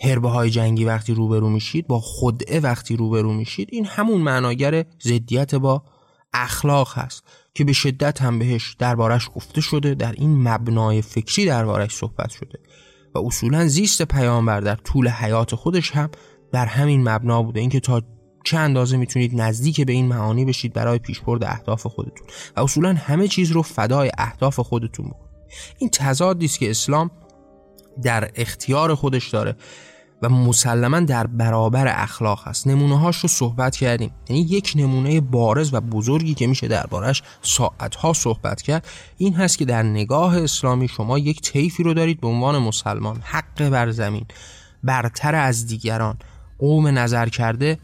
[0.00, 5.54] هربه های جنگی وقتی روبرو میشید با خدعه وقتی روبرو میشید این همون معناگر ضدیت
[5.54, 5.82] با
[6.42, 11.96] اخلاق هست که به شدت هم بهش دربارش گفته شده در این مبنای فکری دربارش
[11.96, 12.58] صحبت شده.
[13.14, 16.10] و اصولا زیست پیامبر در طول حیات خودش هم
[16.52, 17.60] در همین مبنا بوده.
[17.60, 18.02] اینکه تا
[18.44, 22.26] چه اندازه می‌تونید نزدیک به این معانی بشید برای پیشبرد اهداف خودتون.
[22.56, 25.26] و اصولا همه چیز رو فدای اهداف خودتون بکنید.
[25.78, 27.10] این تضادی است که اسلام
[28.02, 29.56] در اختیار خودش داره.
[30.22, 32.66] و مسلما در برابر اخلاق هست.
[32.66, 34.10] نمونه هاش رو صحبت کردیم.
[34.28, 38.86] یعنی یک نمونه بارز و بزرگی که میشه دربارش ساعت ها صحبت کرد
[39.18, 43.20] این هست که در نگاه اسلامی شما یک طیفی رو دارید به عنوان مسلمان.
[43.22, 44.26] حق بر زمین
[44.84, 46.16] برتر از دیگران
[46.58, 47.78] قوم نظر کرده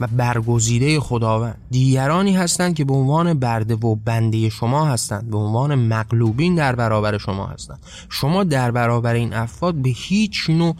[0.00, 1.58] و برگزیده خداوند.
[1.70, 7.18] دیگرانی هستند که به عنوان برده و بنده شما هستند به عنوان مغلوبین در برابر
[7.18, 7.78] شما هستند.
[8.08, 10.76] شما در برابر این افراد به هیچ نوع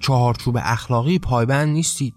[0.00, 2.14] چهارچوب اخلاقی پایبند نیستید.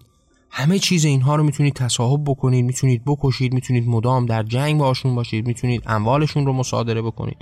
[0.50, 5.46] همه چیز اینها رو می‌تونید تصاحب بکنید می‌تونید بکشید می‌تونید مدام در جنگ باشون باشید
[5.46, 7.36] می‌تونید اموالشون رو مصادره بکنید.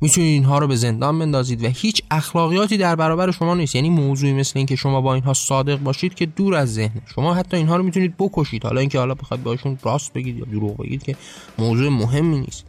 [0.00, 3.74] می‌تونید اینها رو به زندان بندازید و هیچ اخلاقیاتی در برابر شما نیست.
[3.74, 7.00] یعنی موضوعی مثل اینکه شما با اینها صادق باشید که دور از ذهن.
[7.14, 8.64] شما حتی اینها رو می‌تونید بکشید.
[8.64, 11.16] حالا اینکه حالا بخواید باشون راست بگید یا دروغ بگید که
[11.58, 12.64] موضوع مهمی نیست.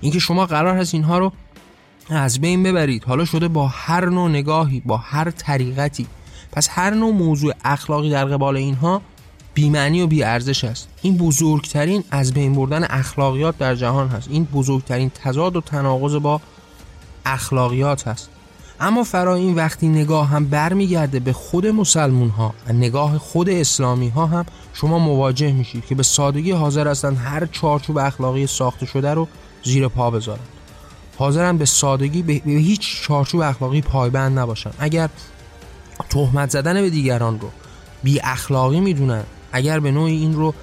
[0.00, 1.32] اینکه شما قرار هست اینها رو
[2.08, 3.04] از بین ببرید.
[3.04, 6.06] حالا شده با هر نوع نگاهی با هر طریقتی
[6.54, 9.02] پس هر نوع موضوع اخلاقی در قبال اینها
[9.54, 10.88] بیمعنی و بیارزش است.
[11.02, 14.28] این بزرگترین از بین بردن اخلاقیات در جهان هست.
[14.30, 16.40] این بزرگترین تضاد و تناقض با
[17.26, 18.28] اخلاقیات هست.
[18.80, 24.08] اما فرا این وقتی نگاه هم برمیگرده به خود مسلمون ها و نگاه خود اسلامی
[24.08, 29.14] ها هم شما مواجه میشید که به سادگی حاضر هستند هر چارچوب اخلاقی ساخته شده
[29.14, 29.28] رو
[29.62, 30.40] زیر پا بذارن
[31.18, 35.08] حاضرن به سادگی به هیچ چارچوب اخلاقی پایبند نباشن اگر
[36.08, 37.48] تهمت زدن به دیگران رو
[38.02, 39.22] بی اخلاقی می‌دونن.
[39.52, 40.54] اگر به نوعی این رو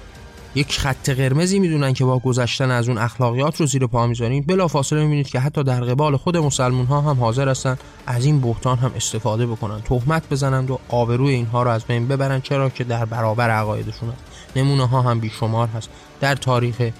[0.54, 4.68] یک خط قرمزی می‌دونن که با گذشتن از اون اخلاقیات رو زیر پا می‌ذاریم بلا
[4.68, 8.78] فاصله می‌بینید که حتی در قبال خود مسلمون ها هم حاضر هستن از این بهتان
[8.78, 9.80] هم استفاده بکنن.
[9.80, 14.22] تهمت بزنند و آبروی اینها رو از بین ببرن چرا که در برابر عقایدشون هست.
[14.56, 15.88] نمونه ها هم بیشمار هست.
[16.20, 16.90] در تاریخ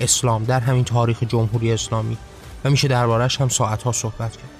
[0.00, 2.16] اسلام در همین تاریخ جمهوری اسلامی.
[2.64, 4.50] و میشه دربارش هم ساعت ها صحبت کرد.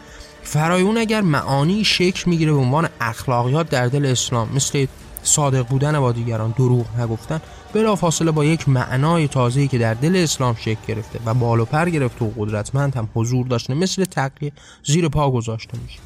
[0.42, 4.86] فرای اون اگر معانی شکل می‌گیره به عنوان اخلاقیات در دل اسلام مثل
[5.22, 7.40] صادق بودن با دیگران دروغ نگفتن
[7.72, 11.88] بلا فاصله با یک معنای تازه‌ای که در دل اسلام شکل گرفته و بال پر
[11.88, 14.52] گرفته و قدرتمند هم حضور داشته مثل تقیه
[14.84, 15.98] زیر پا گذاشته میشه.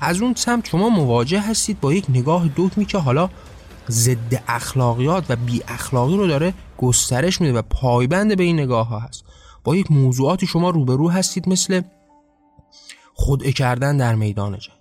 [0.00, 3.30] از اون سمت شما مواجه هستید با یک نگاه دکمی که حالا
[3.90, 8.98] ضد اخلاقیات و بی اخلاقی رو داره گسترش میده و پایبند به این نگاه ها
[8.98, 9.24] هست.
[9.64, 11.82] با یک موضوعاتی شما روبرو هستید مثل
[13.18, 14.74] خودعه کردن در میدان جنگ.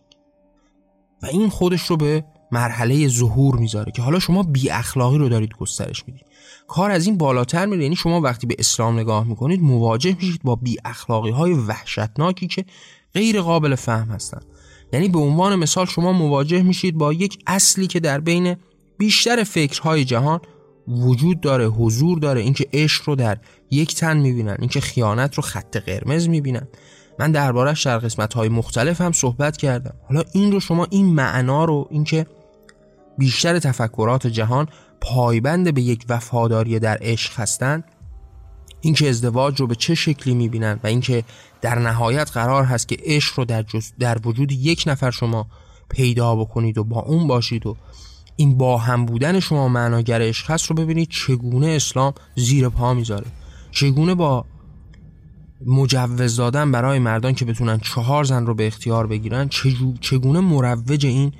[1.23, 5.53] و این خودش رو به مرحله ظهور می‌ذاره که حالا شما بی اخلاقی رو دارید
[5.53, 6.25] گسترش می‌دید.
[6.67, 10.55] کار از این بالاتر میره یعنی شما وقتی به اسلام نگاه می‌کنید مواجه میشید با
[10.55, 12.65] بی اخلاقی های وحشتناکی که
[13.13, 14.45] غیر قابل فهم هستند
[14.93, 18.55] یعنی به عنوان مثال شما مواجه میشید با یک اصلی که در بین
[18.97, 20.39] بیشتر فکرهای جهان
[20.87, 22.41] وجود داره حضور داره.
[22.41, 23.37] اینکه عشق رو در
[23.71, 26.67] یک تن می‌بینن اینکه خیانت رو خط قرمز می‌بینن.
[27.19, 29.93] من دربارهش در قسمت های مختلف هم صحبت کردم.
[30.09, 32.25] حالا این رو شما این معنا رو اینکه
[33.17, 34.67] بیشتر تفکرات جهان
[35.01, 37.83] پایبند به یک وفاداری در عشق هستند
[38.81, 41.23] اینکه ازدواج رو به چه شکلی می‌بینن و اینکه
[41.61, 43.65] در نهایت قرار هست که عشق رو در,
[43.99, 45.47] در وجود یک نفر شما
[45.89, 47.75] پیدا بکنید و با اون باشید و
[48.35, 53.25] این با هم بودن شما معناگر عشق هست رو ببینید چگونه اسلام زیر پا می‌ذاره.
[53.71, 54.45] چگونه با
[55.65, 59.49] مجوز دادن برای مردان که بتونن چهار زن رو به اختیار بگیرن
[60.01, 61.33] چگونه مروج این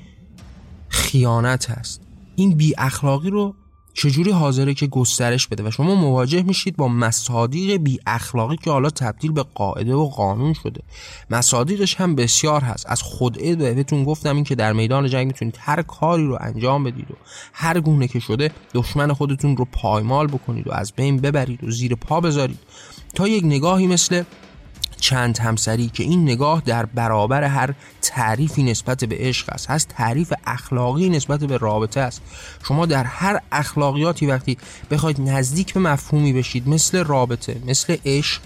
[0.89, 2.01] خیانت هست؟
[2.36, 3.56] این بی اخلاقی رو
[3.93, 8.89] چجوری حاضره که گسترش بده؟ و شما مواجه میشید با مصادیق بی اخلاقی که حالا
[8.89, 10.82] تبدیل به قاعده و قانون شده.
[11.30, 12.86] مصادیقش هم بسیار هست.
[12.89, 17.12] از خودعه بهتون گفتم این که در میدان جنگ می‌تونید هر کاری رو انجام بدید
[17.12, 17.13] و
[17.53, 21.95] هر گونه که شده دشمن خودتون رو پایمال بکنید و از بین ببرید و زیر
[21.95, 22.60] پا بذارید.
[23.17, 24.23] تا یک نگاهی مثل
[24.99, 30.34] چند همسری که این نگاه در برابر هر تعریفی نسبت به عشق است هست تعریف
[30.45, 32.21] اخلاقی نسبت به رابطه است.
[32.67, 34.58] شما در هر اخلاقیاتی وقتی
[34.91, 38.41] بخواید نزدیک به مفهومی بشید مثل رابطه مثل عشق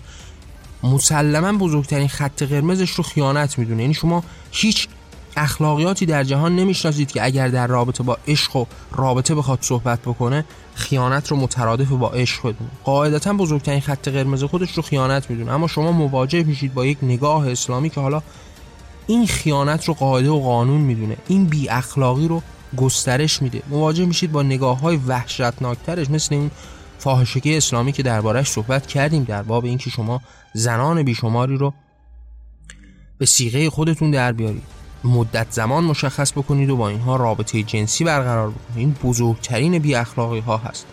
[0.84, 3.81] مسلما بزرگترین خط قرمزش رو خیانت می‌دونه.
[3.81, 4.88] یعنی شما هیچ
[5.41, 10.45] اخلاقیاتی در جهان نمی‌شناسید که اگر در رابطه با عشق و رابطه بخواد صحبت بکنه
[10.75, 15.51] خیانت رو مترادف با عشق بدونه قاعدتا بزرگترین خط قرمز خودش رو خیانت می‌دونه.
[15.51, 18.21] اما شما مواجه میشید با یک نگاه اسلامی که حالا
[19.08, 21.17] این خیانت رو قاعده و قانون می‌دونه.
[21.27, 22.41] این بی اخلاقی رو
[22.77, 23.62] گسترش میده.
[23.69, 26.51] مواجه میشید با نگاه های وحشتناکترش مثل این
[26.99, 30.21] فاحشگی اسلامی که دربارش صحبت کردیم در باب اینکه شما
[30.54, 31.73] زنان بیشماری رو
[33.17, 34.81] به سیغه خودتون در بیارید.
[35.04, 38.78] مدت زمان مشخص بکنید و با اینها رابطه جنسی برقرار بکنید.
[38.78, 40.86] این بزرگترین بی اخلاقی ها هست.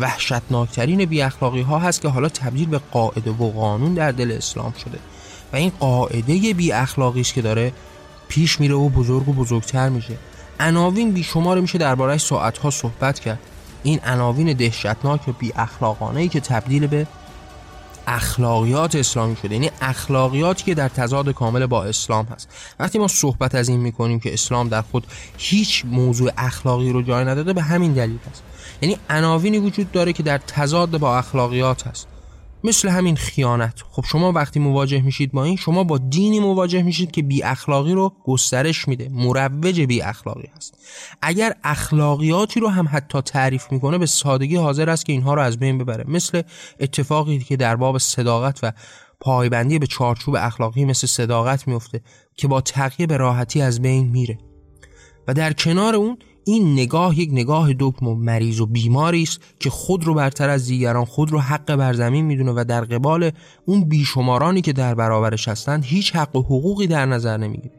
[0.00, 4.74] وحشتناکترین بی اخلاقی ها هست که حالا تبدیل به قاعده و قانون در دل اسلام
[4.84, 4.98] شده.
[5.52, 7.72] و این قاعده بی اخلاقی است که داره
[8.28, 10.14] پیش میره و بزرگ و بزرگتر میشه.
[10.60, 13.38] عناوین بی شمار میشه دربارهش ساعت ها صحبت کرد.
[13.82, 17.06] این عناوین دهشتناک و بی اخلاقانه ای که تبدیل به
[18.06, 19.54] اخلاقیات اسلامی شده.
[19.54, 22.48] یعنی اخلاقیاتی که در تضاد کامل با اسلام هست.
[22.78, 25.06] وقتی ما صحبت از این می‌کنیم که اسلام در خود
[25.38, 28.42] هیچ موضوع اخلاقی رو جای نداده به همین دلیل هست.
[28.82, 32.13] یعنی عناوینی وجود داره که در تضاد با اخلاقیات هست.
[32.64, 33.82] مثل همین خیانت.
[33.90, 37.92] خب شما وقتی مواجه میشید با این شما با دینی مواجه میشید که بی اخلاقی
[37.92, 39.08] رو گسترش میده.
[39.12, 40.78] مروج بی اخلاقی هست.
[41.22, 45.58] اگر اخلاقیاتی رو هم حتی تعریف می‌کنه به سادگی حاضر است که اینها رو از
[45.58, 46.04] بین ببره.
[46.08, 46.42] مثل
[46.80, 48.72] اتفاقی که در باب صداقت و
[49.20, 52.00] پایبندی به چارچوب اخلاقی مثل صداقت میفته
[52.36, 54.38] که با تقیه به راحتی از بین میره.
[55.28, 59.70] و در کنار اون این نگاه یک نگاه دکم و مریض و بیماری است که
[59.70, 63.30] خود رو برتر از دیگران خود رو حق بر زمین می‌دونه و در قبال
[63.64, 67.74] اون بیشمارانی که در برابرش هستند هیچ حق و حقوقی در نظر نمی‌گیره.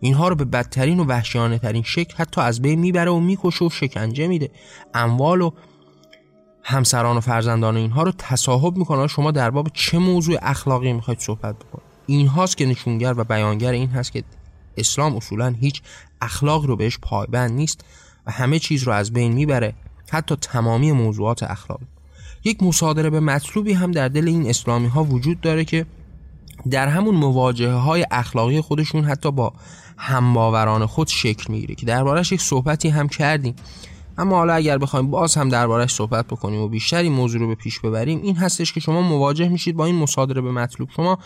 [0.00, 3.70] اینها رو به بدترین و وحشیانه ترین شکل حتی از بین می‌بره و می‌کشه و
[3.70, 4.50] شکنجه میده.
[4.94, 5.50] اموال و
[6.62, 9.06] همسران و فرزندان اینها رو تصاحب می‌کنه.
[9.06, 13.72] شما در باب چه موضوع اخلاقی می‌خواید صحبت بکنید؟ این هاست که نشونگر و بیانگر
[13.72, 14.24] این هست که
[14.76, 15.82] اسلام اصولا هیچ
[16.20, 17.84] اخلاق رو بهش پایبند نیست.
[18.30, 19.74] همه چیز رو از بین می‌بره
[20.10, 21.86] حتی تمامی موضوعات اخلاقی
[22.44, 25.86] یک مصادره به مطلوبی هم در دل این اسلامی ها وجود داره که
[26.70, 29.52] در همون مواجهه های اخلاقی خودشون حتی با
[29.96, 33.54] همباوران خود شکل می‌گیره که دربارش یک صحبتی هم کردیم.
[34.18, 37.54] اما حالا اگر بخوایم باز هم دربارش صحبت بکنیم و بیشتر این موضوع رو به
[37.54, 40.90] پیش ببریم این هستش که شما مواجه میشید با این مصادره به مطلوب.
[40.96, 41.18] شما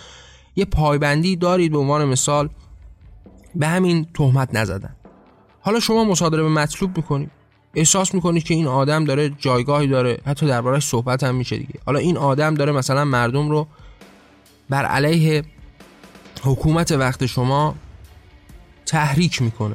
[0.57, 2.49] یه پایبندی دارید به عنوان مثال
[3.55, 4.97] به همین تهمت نزدن.
[5.65, 7.31] حالا شما مصادره به مطلوب می‌کنید
[7.75, 10.19] احساس می‌کنید که این آدم داره جایگاهی داره.
[10.27, 11.75] حتی دربارش صحبت هم میشه دیگه.
[11.87, 13.67] حالا این آدم داره مثلا مردم رو
[14.71, 15.45] بر علیه
[16.43, 17.75] حکومت وقت شما
[18.87, 19.75] تحریک می‌کنه.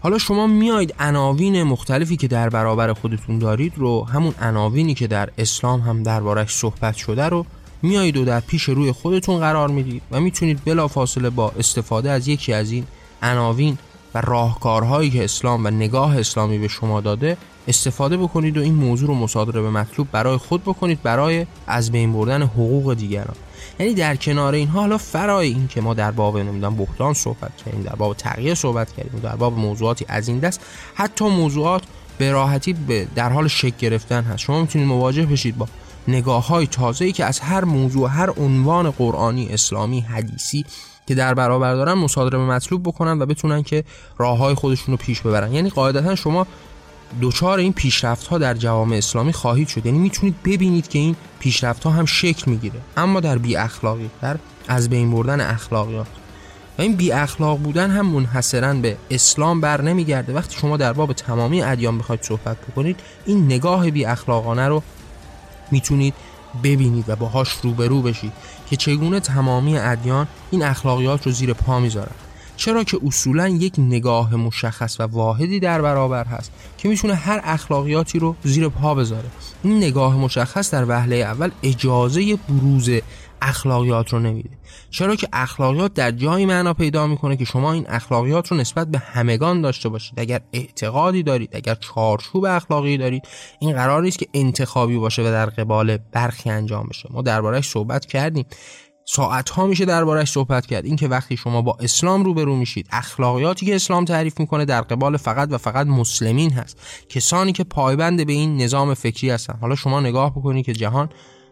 [0.00, 5.28] حالا شما میاید عناوین مختلفی که در برابر خودتون دارید رو همون عناوینی که در
[5.38, 7.46] اسلام هم دربارش صحبت شده رو
[7.82, 12.52] میایید و در پیش روی خودتون قرار می‌دید و می‌تونید بلافاصله با استفاده از یکی
[12.52, 12.86] از این
[13.22, 13.78] عناوین
[14.20, 17.36] راهکارهایی که اسلام و نگاه اسلامی به شما داده
[17.68, 22.12] استفاده بکنید و این موضوع رو مصادره به مطلوب برای خود بکنید برای از بین
[22.12, 23.36] بردن حقوق دیگران.
[23.78, 27.82] یعنی در کنار اینها حالا فرای این که ما در باب نمی‌دونم بحران صحبت کردیم
[27.82, 30.60] در باب تغییر صحبت کردیم در باب موضوعاتی از این دست
[30.94, 31.82] حتی موضوعات
[32.18, 32.72] به راحتی
[33.14, 34.38] در حال شکل گرفتن هست.
[34.38, 35.68] شما می‌تونید مواجه بشید با
[36.08, 40.64] نگاه های تازه ای که از هر موضوع هر عنوان قرآنی اسلامی حدیثی
[41.08, 43.84] که در برابر دارن مصادره مطلوب بکنن و بتونن که
[44.18, 45.52] راه های خودشون رو پیش ببرن.
[45.52, 46.46] یعنی قاعدتا شما
[47.20, 49.86] دوچار این پیشرفت ها در جوامع اسلامی خواهید شد.
[49.86, 52.80] یعنی می‌تونید ببینید که این پیشرفت ها هم شکل می‌گیره.
[52.96, 54.36] اما در بی اخلاقی در
[54.68, 56.06] از بین بردن اخلاقیات.
[56.78, 60.32] و این بی اخلاق بودن هم منحصرا به اسلام بر نمیگرده.
[60.32, 64.82] وقتی شما در باب تمامی ادیان بخواید صحبت بکنید این نگاه بی اخلاقانه رو
[65.70, 66.14] می‌تونید
[66.64, 68.32] ببینید و باهاش روبرو بشید.
[68.70, 72.14] که چگونه تمامی ادیان این اخلاقیات رو زیر پا می‌ذارن.
[72.56, 78.18] چرا که اصولا یک نگاه مشخص و واحدی در برابر هست که می‌تونه هر اخلاقیاتی
[78.18, 79.28] رو زیر پا بذاره.
[79.62, 82.90] این نگاه مشخص در وهله اول اجازه بروز
[83.42, 84.50] اخلاقیات رو نمیده.
[84.90, 88.98] چرا که اخلاقیات در جایی معنا پیدا می‌کنه که شما این اخلاقیات رو نسبت به
[88.98, 90.20] همگان داشته باشید.
[90.20, 93.22] اگر اعتقادی دارید اگر چارچوب اخلاقی دارید
[93.60, 97.08] این قرار نیست که انتخابی باشه و در قبال برخی انجام بشه.
[97.12, 98.46] ما دربارهش صحبت کردیم.
[99.04, 100.84] ساعت ها میشه دربارش صحبت کرد.
[100.84, 105.48] اینکه وقتی شما با اسلام روبرو میشید اخلاقیاتی که اسلام تعریف می‌کنه در قبال فقط
[105.52, 106.80] و فقط مسلمین هست.
[107.08, 109.58] کسانی که پایبند به این نظام فکری هستن.
[109.60, 111.08] حالا شما نگاه بکنید که جهان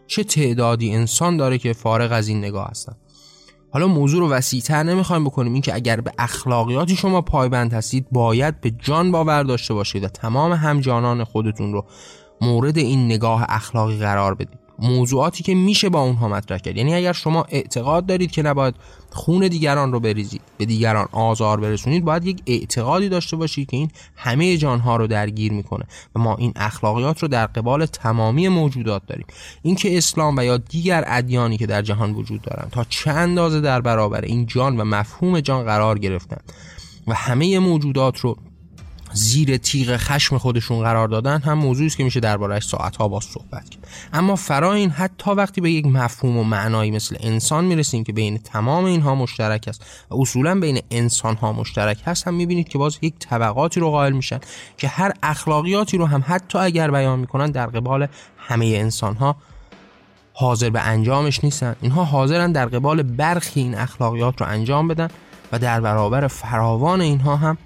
[0.07, 2.95] چه تعدادی انسان داره که فارغ از این نگاه هستن.
[3.71, 8.71] حالا موضوع رو وسیعتر نمی‌خوایم بکنیم اینکه اگر به اخلاقیاتی شما پایبند هستید باید به
[8.71, 11.85] جان باور داشته باشید و تمام همجانان خودتون رو
[12.41, 14.59] مورد این نگاه اخلاقی قرار بدید.
[14.79, 16.77] موضوعاتی که میشه با اونها مطرح کرد.
[16.77, 18.75] یعنی اگر شما اعتقاد دارید که نباید
[19.11, 22.05] خون دیگران رو بریزید به دیگران آزار برسونید.
[22.05, 25.85] باید یک اعتقادی داشته باشید که این همه جانها رو درگیر می‌کنه
[26.15, 29.25] و ما این اخلاقیات رو در قبال تمامی موجودات داریم.
[29.61, 33.81] اینکه اسلام و یا دیگر ادیانی که در جهان وجود دارند تا چه اندازه در
[33.81, 36.37] برابر این جان و مفهوم جان قرار گرفتن
[37.07, 38.37] و همه موجودات رو
[39.13, 43.69] زیر تیغ خشم خودشون قرار دادن هم موضوعی است که میشه دربارهش ساعتها با صحبت
[43.69, 43.87] کرد.
[44.13, 48.37] اما فرا این حتی وقتی به یک مفهوم و معنایی مثل انسان می‌رسیم که بین
[48.37, 52.97] تمام اینها مشترک است و اصولا بین انسان ها مشترک هست هم می‌بینید که باز
[53.01, 54.39] یک طبقاتی رو قائل میشن
[54.77, 59.35] که هر اخلاقیاتی رو هم حتی اگر بیان می‌کنن در قبال همه انسان ها
[60.33, 61.75] حاضر به انجامش نیستن.
[61.81, 65.07] اینها حاضرن در قبال برخی این اخلاقیات رو انجام بدن
[65.51, 67.57] و در برابر فراوان اینها هم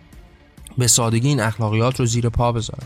[0.78, 2.84] به سادگی این اخلاقیات رو زیر پا بذارن.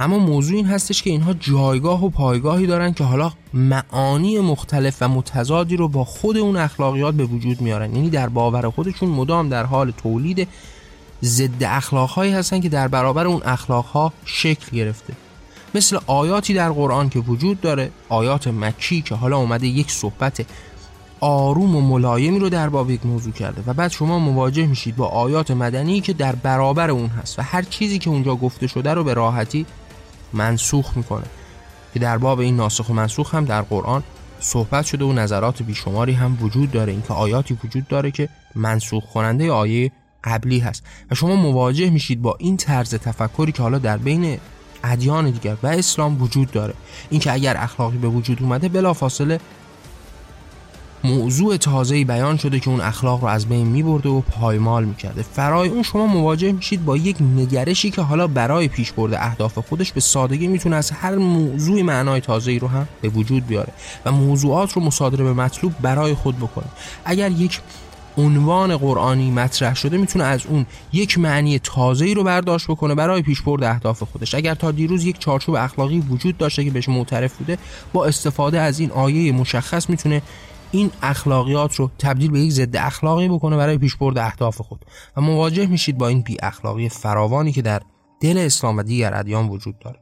[0.00, 5.08] اما موضوع این هستش که اینها جایگاه و پایگاهی دارن که حالا معانی مختلف و
[5.08, 7.94] متضادی رو با خود اون اخلاقیات به وجود میارن.
[7.94, 10.48] یعنی در باور خودشون مدام در حال تولید
[11.24, 15.14] ضد اخلاقهایی هستن که در برابر اون اخلاقها شکل گرفته.
[15.74, 20.46] مثل آیاتی در قرآن که وجود داره آیات مکی که حالا اومده یک صحبت
[21.20, 25.06] آروم و ملایمی رو در باب یک موضوع کرده و بعد شما مواجه میشید با
[25.06, 29.04] آیات مدنی که در برابر اون هست و هر چیزی که اونجا گفته شده رو
[29.04, 29.66] به راحتی
[30.32, 31.24] منسوخ می‌کنه.
[31.94, 34.02] که در باب این ناسخ و منسوخ هم در قرآن
[34.40, 36.92] صحبت شده و نظرات بیشماری هم وجود داره.
[36.92, 39.92] اینکه آیاتی وجود داره که منسوخ کننده آیه
[40.24, 40.82] قبلی هست.
[41.10, 44.38] و شما مواجه میشید با این طرز تفکری که حالا در بین
[44.84, 46.74] ادیان دیگر و اسلام وجود داره.
[47.10, 49.40] اینکه اگر اخلاقی به وجود اومده بلافاصله
[51.04, 55.22] موضوع تازه‌ای بیان شده که اون اخلاق رو از بین میبرده و پایمال می‌کرده.
[55.22, 59.92] فرای اون شما مواجه میشید با یک نگرشی که حالا برای پیش برده اهداف خودش
[59.92, 63.72] به سادگی می‌تونه از هر موضوع معنای تازه‌ای رو هم به وجود بیاره
[64.04, 66.66] و موضوعات رو مصادره به مطلوب برای خود بکنه.
[67.04, 67.60] اگر یک
[68.18, 73.64] عنوان قرآنی مطرح شده می‌تونه از اون یک معنی تازه‌ای رو برداشت بکنه برای پیشبرد
[73.64, 74.34] اهداف خودش.
[74.34, 77.58] اگر تا دیروز یک چارچوب اخلاقی وجود داشته که بهش معترف بوده
[77.92, 80.22] با استفاده از این آیه مشخص می‌تونه
[80.70, 84.84] این اخلاقیات رو تبدیل به یک ضد اخلاقی بکنه برای پیشبرد اهداف خود.
[85.16, 87.82] و مواجه میشید با این بی اخلاقی فراوانی که در
[88.20, 89.98] دل اسلام و دیگر ادیان وجود داره.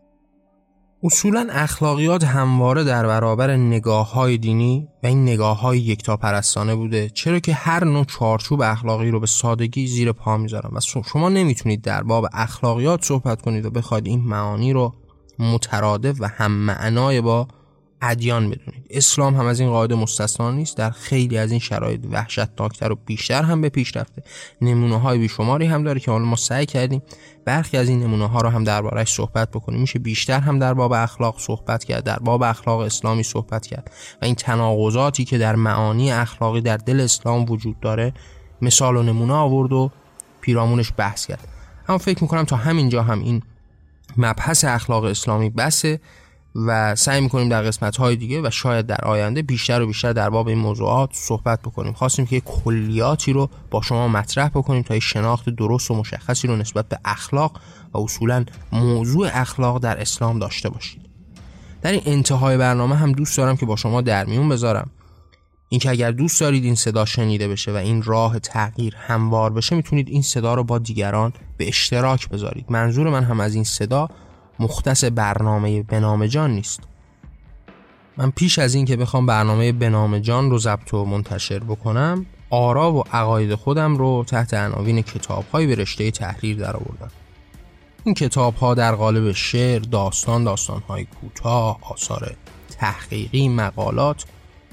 [1.02, 7.08] اصولا اخلاقیات همواره در برابر نگاه های دینی و این نگاه های یکتا پرستانه بوده
[7.08, 10.70] چرا که هر نوع چارچوب اخلاقی رو به سادگی زیر پا می‌ذارن.
[10.72, 14.94] و شما نمی‌تونید در باب اخلاقیات صحبت کنید و بخواید این معانی رو
[15.38, 17.48] مترادف و هم معنای با
[18.02, 22.92] ادیان بدونید اسلام هم از این قاعده مستثنا نیست در خیلی از این شرایط وحشتناکتر
[22.92, 24.22] و بیشتر هم به پیش رفته.
[24.60, 27.02] نمونه های بیشماری هم داره که حالا ما سعی کردیم
[27.44, 29.80] برخی از این نمونه ها رو هم دربارهش صحبت بکنیم.
[29.80, 33.90] میشه بیشتر هم در باب اخلاق صحبت کرد در باب اخلاق اسلامی صحبت کرد
[34.22, 38.12] و این تناقضاتی که در معانی اخلاقی در دل اسلام وجود داره
[38.62, 39.90] مثال و نمونه آورد و
[40.40, 41.48] پیرامونش بحث کرد.
[41.88, 43.42] اما فکر می‌کنم تا همینجا هم این
[44.16, 46.00] مبحث اخلاق اسلامی بسه.
[46.66, 50.30] و سعی می‌کنیم در قسمت های دیگه و شاید در آینده بیشتر و بیشتر در
[50.30, 51.92] باب این موضوعات صحبت بکنیم.
[51.92, 56.88] خواستیم که کلیاتی رو با شما مطرح بکنیم تا شناخت درست و مشخصی رو نسبت
[56.88, 57.60] به اخلاق
[57.92, 61.02] و اصولا موضوع اخلاق در اسلام داشته باشید.
[61.82, 64.90] در این انتهای برنامه هم دوست دارم که با شما در میون بذارم.
[65.68, 70.08] اینکه اگر دوست دارید این صدا شنیده بشه و این راه تغییر هموار بشه می‌تونید
[70.08, 72.66] این صدا رو با دیگران به اشتراک بذارید.
[72.68, 74.08] منظور من هم از این صدا
[74.58, 76.80] مختص برنامه بنام جان نیست.
[78.16, 82.92] من پیش از این که بخوام برنامه بنام جان رو ضبط و منتشر بکنم آرا
[82.92, 87.10] و عقاید خودم رو تحت عناوین کتابهایی به رشته تحریر در آوردم
[88.04, 92.36] این کتاب ها در قالب شعر، داستان، داستان های کوتاه، آثار
[92.78, 94.24] تحقیقی، مقالات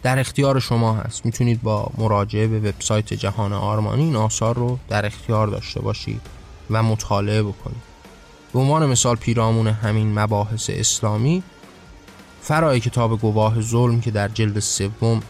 [0.03, 1.25] در اختیار شما هست.
[1.25, 6.21] می‌تونید با مراجعه به وبسایت جهان آرمانی این آثار رو در اختیار داشته باشید
[6.69, 7.92] و مطالعه بکنید.
[8.53, 11.43] به عنوان مثال پیرامون همین مباحث اسلامی
[12.41, 15.21] فرای کتاب گواه ظلم که در جلد سوم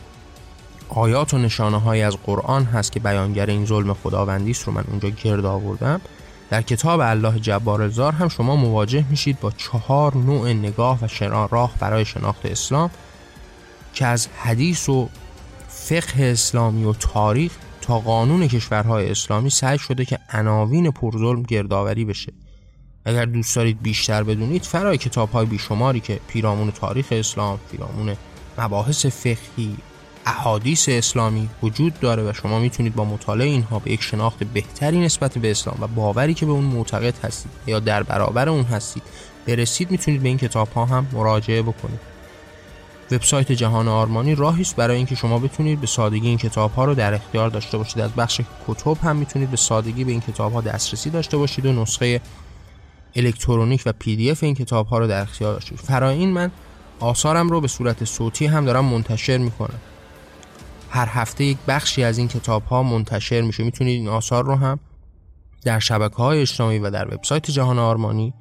[0.90, 4.84] آیات و نشانه های از قرآن هست که بیانگر این ظلم خداوندی است رو من
[4.88, 6.02] اونجا گرد آوردم
[6.50, 11.74] در کتاب الله جبار الزار هم شما مواجه میشید با چهار نوع نگاه و راه
[11.80, 12.90] برای شناخت اسلام
[13.94, 15.10] که از حدیث و
[15.68, 17.52] فقه اسلامی و تاریخ
[17.82, 22.34] تا قانون کشورهای اسلامی سعی شده که عناوین پرظلم گردآوری بشه.
[23.06, 28.16] اگر دوست دارید بیشتر بدونید فرای کتاب های بیشماری که پیرامون تاریخ اسلام پیرامون
[28.58, 29.78] مباحث فقهی
[30.26, 35.38] احادیث اسلامی وجود داره و شما می‌تونید با مطالعه اینها به یک شناخت بهتری نسبت
[35.38, 39.04] به اسلام و باوری که به اون معتقد هستید یا در برابر اون هستید
[39.48, 42.00] برسید می‌تونید به این کتاب ها هم مراجعه بکنید.
[43.12, 46.96] وبسایت جهان آرمانی راهی است برای اینکه شما بتونید به سادگی این کتاب ها رو
[46.96, 48.00] در اختیار داشته باشید.
[48.00, 51.74] از بخش کتب هم می‌تونید به سادگی به این کتاب ها دسترسی داشته باشید و
[51.74, 52.22] نسخه
[53.16, 56.52] الکترونیک و پی دی اف این کتاب ها رو در اختیار داشته فرا من
[57.00, 59.80] آثارم رو به صورت صوتی هم دارم منتشر می‌کنم.
[60.90, 63.64] هر هفته یک بخشی از این کتاب ها منتشر میشه.
[63.64, 64.80] می‌تونید این آثار رو هم
[65.64, 68.34] در شبکه های اجتماعی و در وبسایت جهان آرمانی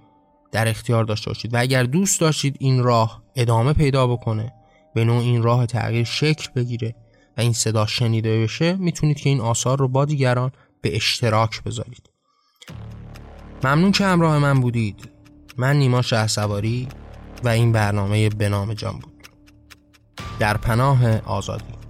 [0.53, 1.55] در اختیار داشته باشید.
[1.55, 4.53] و اگر دوست داشتید این راه ادامه پیدا بکنه
[4.95, 6.95] به نوع این راه تغییر شکل بگیره
[7.37, 12.12] و این صدا شنیده بشه می‌تونید که این آثار رو با دیگران به اشتراک بذارید.
[13.65, 15.09] ممنون که همراه من بودید.
[15.57, 16.27] من نیما شه
[17.45, 19.29] و این برنامه به نام جان بود.
[20.39, 21.82] در پناه آزادی.